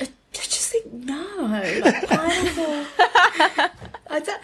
I, 0.00 0.04
I 0.04 0.34
just 0.34 0.70
think 0.70 0.92
no. 0.92 1.80
Like 1.82 2.08
pineapple. 2.08 2.86
I 4.10 4.20
don't. 4.20 4.42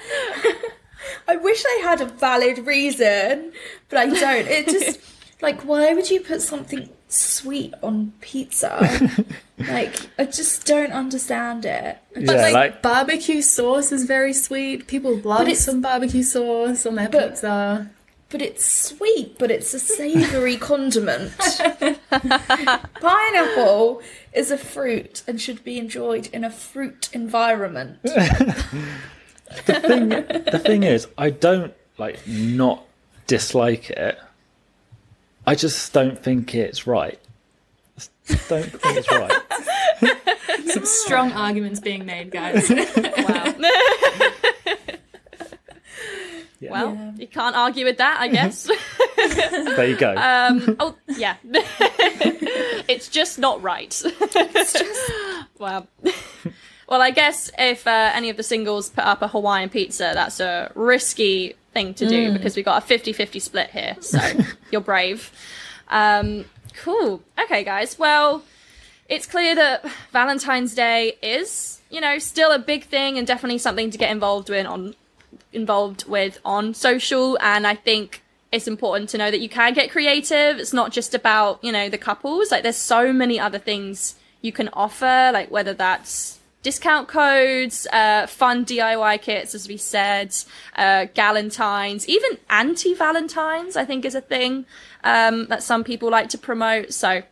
I 1.28 1.36
wish 1.36 1.62
I 1.66 1.80
had 1.82 2.00
a 2.00 2.06
valid 2.06 2.66
reason, 2.66 3.52
but 3.88 3.98
I 3.98 4.06
don't. 4.08 4.46
It 4.46 4.66
just 4.68 5.00
like 5.42 5.62
why 5.62 5.92
would 5.94 6.10
you 6.10 6.20
put 6.20 6.42
something 6.42 6.88
sweet 7.08 7.74
on 7.82 8.12
pizza? 8.20 9.24
like 9.58 9.96
I 10.18 10.24
just 10.26 10.66
don't 10.66 10.92
understand 10.92 11.64
it. 11.64 11.98
But 12.14 12.22
Yeah, 12.24 12.32
like, 12.32 12.54
like- 12.54 12.82
barbecue 12.82 13.42
sauce 13.42 13.92
is 13.92 14.04
very 14.04 14.32
sweet. 14.32 14.86
People 14.86 15.16
love 15.18 15.54
some 15.56 15.80
barbecue 15.80 16.22
sauce 16.22 16.84
on 16.86 16.94
their 16.96 17.08
But- 17.08 17.30
pizza. 17.30 17.90
But 18.32 18.42
it's 18.42 18.64
sweet, 18.64 19.38
but 19.40 19.50
it's 19.50 19.74
a 19.74 19.80
savoury 19.80 20.56
condiment. 20.70 21.32
Pineapple 23.00 24.02
is 24.32 24.52
a 24.52 24.56
fruit 24.58 25.22
and 25.26 25.40
should 25.40 25.64
be 25.64 25.78
enjoyed 25.78 26.28
in 26.32 26.44
a 26.44 26.50
fruit 26.50 27.08
environment. 27.12 28.00
the 28.04 29.80
thing 29.80 30.08
the 30.10 30.60
thing 30.64 30.84
is 30.84 31.08
i 31.18 31.28
don't 31.28 31.74
like 31.98 32.20
not 32.28 32.84
dislike 33.26 33.90
it 33.90 34.16
i 35.46 35.54
just 35.54 35.92
don't 35.92 36.22
think 36.22 36.54
it's 36.54 36.86
right 36.86 37.18
Just 38.26 38.48
don't 38.48 38.64
think 38.64 38.96
it's 38.98 39.10
right 39.10 39.32
Some 40.70 40.84
strong 40.86 41.32
arguments 41.32 41.80
being 41.80 42.06
made, 42.06 42.30
guys. 42.30 42.70
Wow. 43.20 43.54
Yeah. 46.60 46.70
well, 46.70 46.94
Yeah. 46.94 47.12
you 47.16 47.26
can't 47.26 47.56
argue 47.56 47.84
with 47.84 47.96
that, 47.98 48.18
I 48.20 48.28
guess. 48.28 48.68
there 49.16 49.88
you 49.88 49.96
go 49.96 50.14
um, 50.16 50.76
oh, 50.78 50.94
yeah. 51.08 51.36
it's 52.88 53.08
just 53.08 53.38
not 53.38 53.62
right. 53.62 54.00
wow. 55.58 55.86
well, 56.86 57.02
I 57.02 57.10
guess 57.10 57.50
if 57.58 57.86
uh, 57.86 58.10
any 58.14 58.30
of 58.30 58.36
the 58.36 58.42
singles 58.42 58.90
put 58.90 59.04
up 59.04 59.22
a 59.22 59.28
Hawaiian 59.28 59.70
pizza, 59.70 60.12
that's 60.14 60.38
a 60.40 60.70
risky 60.74 61.56
thing 61.72 61.94
to 61.94 62.08
do 62.08 62.32
because 62.32 62.56
we 62.56 62.62
got 62.62 62.82
a 62.82 62.86
50-50 62.86 63.40
split 63.40 63.70
here. 63.70 63.96
So 64.00 64.18
you're 64.70 64.80
brave. 64.80 65.30
Um, 65.88 66.44
cool. 66.82 67.22
Okay, 67.38 67.64
guys. 67.64 67.98
Well, 67.98 68.42
it's 69.08 69.26
clear 69.26 69.54
that 69.54 69.84
Valentine's 70.12 70.74
Day 70.74 71.16
is, 71.22 71.80
you 71.90 72.00
know, 72.00 72.18
still 72.18 72.52
a 72.52 72.58
big 72.58 72.84
thing 72.84 73.18
and 73.18 73.26
definitely 73.26 73.58
something 73.58 73.90
to 73.90 73.98
get 73.98 74.10
involved 74.10 74.50
in 74.50 74.66
on 74.66 74.94
involved 75.52 76.06
with 76.08 76.38
on 76.44 76.74
social 76.74 77.36
and 77.40 77.66
I 77.66 77.74
think 77.74 78.22
it's 78.52 78.66
important 78.66 79.08
to 79.10 79.18
know 79.18 79.30
that 79.30 79.40
you 79.40 79.48
can 79.48 79.74
get 79.74 79.90
creative. 79.90 80.58
It's 80.58 80.72
not 80.72 80.90
just 80.90 81.14
about, 81.14 81.62
you 81.62 81.70
know, 81.70 81.88
the 81.88 81.98
couples. 81.98 82.50
Like 82.50 82.62
there's 82.62 82.76
so 82.76 83.12
many 83.12 83.38
other 83.38 83.58
things 83.58 84.16
you 84.42 84.52
can 84.52 84.68
offer, 84.72 85.30
like 85.32 85.50
whether 85.50 85.72
that's 85.72 86.39
discount 86.62 87.08
codes, 87.08 87.86
uh, 87.92 88.26
fun 88.26 88.64
DIY 88.64 89.22
kits, 89.22 89.54
as 89.54 89.66
we 89.68 89.76
said, 89.76 90.34
uh, 90.76 91.06
Galentines, 91.14 92.06
even 92.06 92.38
anti-Valentines, 92.48 93.76
I 93.76 93.84
think 93.84 94.04
is 94.04 94.14
a 94.14 94.20
thing, 94.20 94.66
um, 95.02 95.46
that 95.46 95.62
some 95.62 95.84
people 95.84 96.10
like 96.10 96.28
to 96.30 96.38
promote. 96.38 96.92
So 96.92 97.22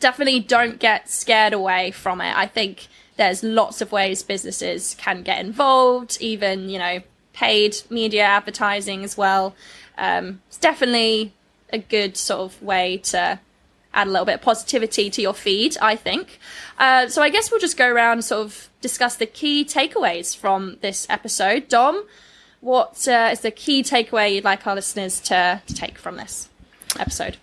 definitely 0.00 0.40
don't 0.40 0.78
get 0.78 1.08
scared 1.08 1.52
away 1.52 1.90
from 1.90 2.20
it. 2.20 2.36
I 2.36 2.46
think 2.46 2.88
there's 3.16 3.42
lots 3.42 3.80
of 3.80 3.92
ways 3.92 4.22
businesses 4.22 4.94
can 4.98 5.22
get 5.22 5.38
involved, 5.44 6.18
even, 6.20 6.68
you 6.68 6.78
know, 6.78 7.00
paid 7.32 7.76
media 7.90 8.22
advertising 8.22 9.04
as 9.04 9.16
well. 9.16 9.54
Um, 9.98 10.40
it's 10.48 10.58
definitely 10.58 11.34
a 11.72 11.78
good 11.78 12.16
sort 12.16 12.40
of 12.40 12.62
way 12.62 12.98
to 12.98 13.38
add 13.96 14.06
a 14.06 14.10
little 14.10 14.26
bit 14.26 14.36
of 14.36 14.42
positivity 14.42 15.10
to 15.10 15.22
your 15.22 15.34
feed, 15.34 15.76
I 15.80 15.96
think. 15.96 16.38
Uh, 16.78 17.08
so 17.08 17.22
I 17.22 17.30
guess 17.30 17.50
we'll 17.50 17.60
just 17.60 17.76
go 17.76 17.88
around 17.88 18.12
and 18.12 18.24
sort 18.24 18.44
of 18.44 18.68
discuss 18.80 19.16
the 19.16 19.26
key 19.26 19.64
takeaways 19.64 20.36
from 20.36 20.76
this 20.82 21.06
episode. 21.10 21.68
Dom, 21.68 22.04
what 22.60 23.08
uh, 23.08 23.30
is 23.32 23.40
the 23.40 23.50
key 23.50 23.82
takeaway 23.82 24.34
you'd 24.34 24.44
like 24.44 24.66
our 24.66 24.74
listeners 24.74 25.20
to, 25.22 25.60
to 25.66 25.74
take 25.74 25.98
from 25.98 26.16
this 26.16 26.48
episode? 26.98 27.38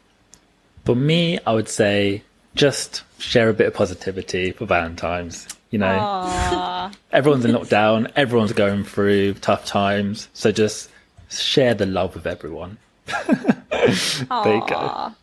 For 0.85 0.95
me, 0.95 1.39
I 1.45 1.53
would 1.53 1.69
say 1.69 2.23
just 2.55 3.03
share 3.17 3.49
a 3.49 3.53
bit 3.53 3.67
of 3.67 3.73
positivity 3.73 4.51
for 4.51 4.65
Valentine's. 4.65 5.47
You 5.71 5.79
know, 5.79 6.91
everyone's 7.11 7.45
in 7.45 7.51
lockdown, 7.51 8.11
everyone's 8.15 8.53
going 8.53 8.83
through 8.83 9.33
tough 9.35 9.65
times, 9.65 10.29
so 10.33 10.51
just 10.51 10.91
share 11.31 11.73
the 11.73 11.87
love 11.87 12.13
with 12.13 12.27
everyone. 12.27 12.77
there 13.27 14.55
you 14.55 14.63
go. 14.67 15.13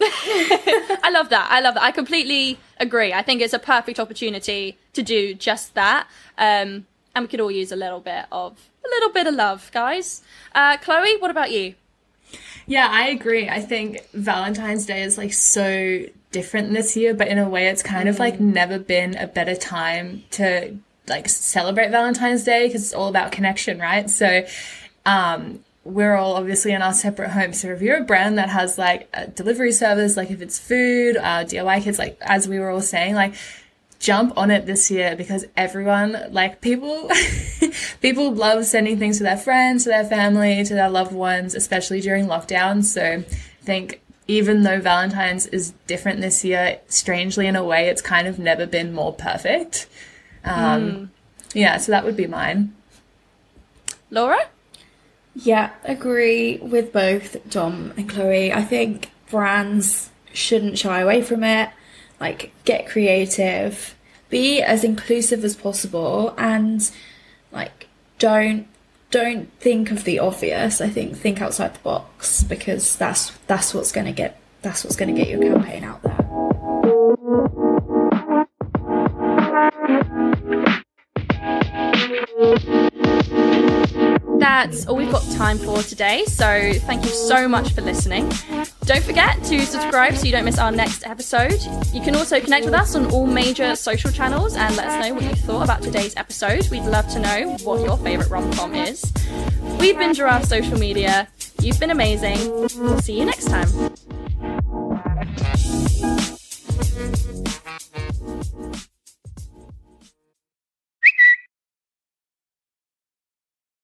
I 0.02 1.10
love 1.12 1.28
that. 1.28 1.48
I 1.50 1.60
love 1.60 1.74
that. 1.74 1.82
I 1.82 1.90
completely 1.90 2.58
agree. 2.78 3.12
I 3.12 3.22
think 3.22 3.42
it's 3.42 3.52
a 3.52 3.58
perfect 3.58 4.00
opportunity 4.00 4.78
to 4.94 5.02
do 5.02 5.34
just 5.34 5.74
that. 5.74 6.08
Um, 6.38 6.86
and 7.14 7.24
we 7.24 7.28
could 7.28 7.40
all 7.40 7.50
use 7.50 7.72
a 7.72 7.76
little 7.76 8.00
bit 8.00 8.26
of 8.32 8.70
a 8.84 8.88
little 8.88 9.10
bit 9.10 9.26
of 9.26 9.34
love, 9.34 9.70
guys. 9.72 10.22
Uh, 10.54 10.76
Chloe, 10.78 11.18
what 11.18 11.30
about 11.30 11.50
you? 11.50 11.74
Yeah, 12.66 12.88
I 12.90 13.08
agree. 13.08 13.48
I 13.48 13.60
think 13.60 14.08
Valentine's 14.12 14.86
Day 14.86 15.02
is 15.02 15.18
like 15.18 15.32
so 15.32 16.04
different 16.30 16.72
this 16.72 16.96
year, 16.96 17.14
but 17.14 17.28
in 17.28 17.38
a 17.38 17.48
way 17.48 17.66
it's 17.68 17.82
kind 17.82 18.08
of 18.08 18.18
like 18.18 18.40
never 18.40 18.78
been 18.78 19.16
a 19.16 19.26
better 19.26 19.56
time 19.56 20.22
to 20.32 20.76
like 21.08 21.28
celebrate 21.28 21.90
Valentine's 21.90 22.44
Day 22.44 22.68
because 22.68 22.84
it's 22.84 22.94
all 22.94 23.08
about 23.08 23.32
connection, 23.32 23.78
right? 23.78 24.08
So, 24.08 24.46
um, 25.04 25.64
we're 25.84 26.14
all 26.14 26.34
obviously 26.34 26.72
in 26.72 26.82
our 26.82 26.92
separate 26.92 27.30
homes. 27.30 27.60
So 27.60 27.68
if 27.68 27.80
you're 27.80 27.98
a 27.98 28.04
brand 28.04 28.38
that 28.38 28.50
has 28.50 28.76
like 28.76 29.08
a 29.14 29.26
delivery 29.28 29.72
service, 29.72 30.16
like 30.16 30.30
if 30.30 30.42
it's 30.42 30.58
food, 30.58 31.16
uh, 31.16 31.44
DIY 31.44 31.82
kits, 31.82 31.98
like 31.98 32.18
as 32.20 32.48
we 32.48 32.58
were 32.58 32.70
all 32.70 32.82
saying, 32.82 33.14
like 33.14 33.34
jump 33.98 34.32
on 34.36 34.50
it 34.50 34.66
this 34.66 34.90
year 34.90 35.16
because 35.16 35.46
everyone, 35.56 36.18
like 36.30 36.60
people, 36.60 37.10
people 38.00 38.32
love 38.32 38.64
sending 38.66 38.98
things 38.98 39.18
to 39.18 39.22
their 39.22 39.36
friends, 39.36 39.84
to 39.84 39.90
their 39.90 40.04
family, 40.04 40.64
to 40.64 40.74
their 40.74 40.90
loved 40.90 41.12
ones, 41.12 41.54
especially 41.54 42.00
during 42.00 42.26
lockdown. 42.26 42.84
So 42.84 43.02
I 43.02 43.64
think 43.64 44.00
even 44.28 44.62
though 44.62 44.80
Valentine's 44.80 45.46
is 45.46 45.72
different 45.86 46.20
this 46.20 46.44
year, 46.44 46.78
strangely 46.88 47.46
in 47.46 47.56
a 47.56 47.64
way, 47.64 47.88
it's 47.88 48.02
kind 48.02 48.28
of 48.28 48.38
never 48.38 48.66
been 48.66 48.92
more 48.92 49.12
perfect. 49.12 49.86
Um, 50.44 51.10
Yeah, 51.52 51.78
so 51.78 51.90
that 51.92 52.04
would 52.04 52.16
be 52.16 52.26
mine. 52.26 52.74
Laura? 54.10 54.48
Yeah, 55.34 55.70
agree 55.84 56.58
with 56.58 56.92
both 56.92 57.48
Dom 57.48 57.92
and 57.96 58.08
Chloe. 58.08 58.52
I 58.52 58.62
think 58.62 59.10
brands 59.30 60.10
shouldn't 60.32 60.78
shy 60.78 61.00
away 61.00 61.22
from 61.22 61.44
it. 61.44 61.70
Like, 62.18 62.52
get 62.64 62.86
creative, 62.86 63.94
be 64.28 64.60
as 64.60 64.84
inclusive 64.84 65.44
as 65.44 65.56
possible, 65.56 66.34
and 66.36 66.90
like, 67.52 67.88
don't 68.18 68.66
don't 69.10 69.52
think 69.58 69.90
of 69.90 70.04
the 70.04 70.18
obvious. 70.18 70.80
I 70.80 70.88
think 70.88 71.16
think 71.16 71.40
outside 71.40 71.74
the 71.74 71.80
box 71.80 72.44
because 72.44 72.96
that's 72.96 73.30
that's 73.46 73.74
what's 73.74 73.92
gonna 73.92 74.12
get 74.12 74.40
that's 74.62 74.84
what's 74.84 74.96
gonna 74.96 75.12
get 75.12 75.28
your 75.28 75.40
campaign 75.40 75.84
out 75.84 76.02
there. 76.02 76.19
That's 84.60 84.84
all 84.86 84.96
we've 84.96 85.10
got 85.10 85.22
time 85.30 85.56
for 85.56 85.82
today. 85.82 86.26
So 86.26 86.74
thank 86.80 87.02
you 87.02 87.08
so 87.08 87.48
much 87.48 87.72
for 87.72 87.80
listening. 87.80 88.30
Don't 88.84 89.02
forget 89.02 89.42
to 89.44 89.64
subscribe 89.64 90.14
so 90.16 90.26
you 90.26 90.32
don't 90.32 90.44
miss 90.44 90.58
our 90.58 90.70
next 90.70 91.06
episode. 91.06 91.58
You 91.94 92.02
can 92.02 92.14
also 92.14 92.38
connect 92.40 92.66
with 92.66 92.74
us 92.74 92.94
on 92.94 93.06
all 93.10 93.26
major 93.26 93.74
social 93.74 94.10
channels 94.10 94.56
and 94.56 94.76
let 94.76 94.86
us 94.86 95.08
know 95.08 95.14
what 95.14 95.22
you 95.22 95.34
thought 95.34 95.62
about 95.64 95.80
today's 95.80 96.14
episode. 96.16 96.68
We'd 96.68 96.84
love 96.84 97.08
to 97.08 97.20
know 97.20 97.56
what 97.64 97.80
your 97.80 97.96
favourite 97.96 98.30
rom 98.30 98.52
com 98.52 98.74
is. 98.74 99.10
We've 99.78 99.96
been 99.96 100.12
Giraffe 100.12 100.44
Social 100.44 100.78
Media. 100.78 101.26
You've 101.62 101.80
been 101.80 101.90
amazing. 101.90 102.50
We'll 102.50 103.00
see 103.00 103.18
you 103.18 103.24
next 103.24 103.46
time. 103.46 103.94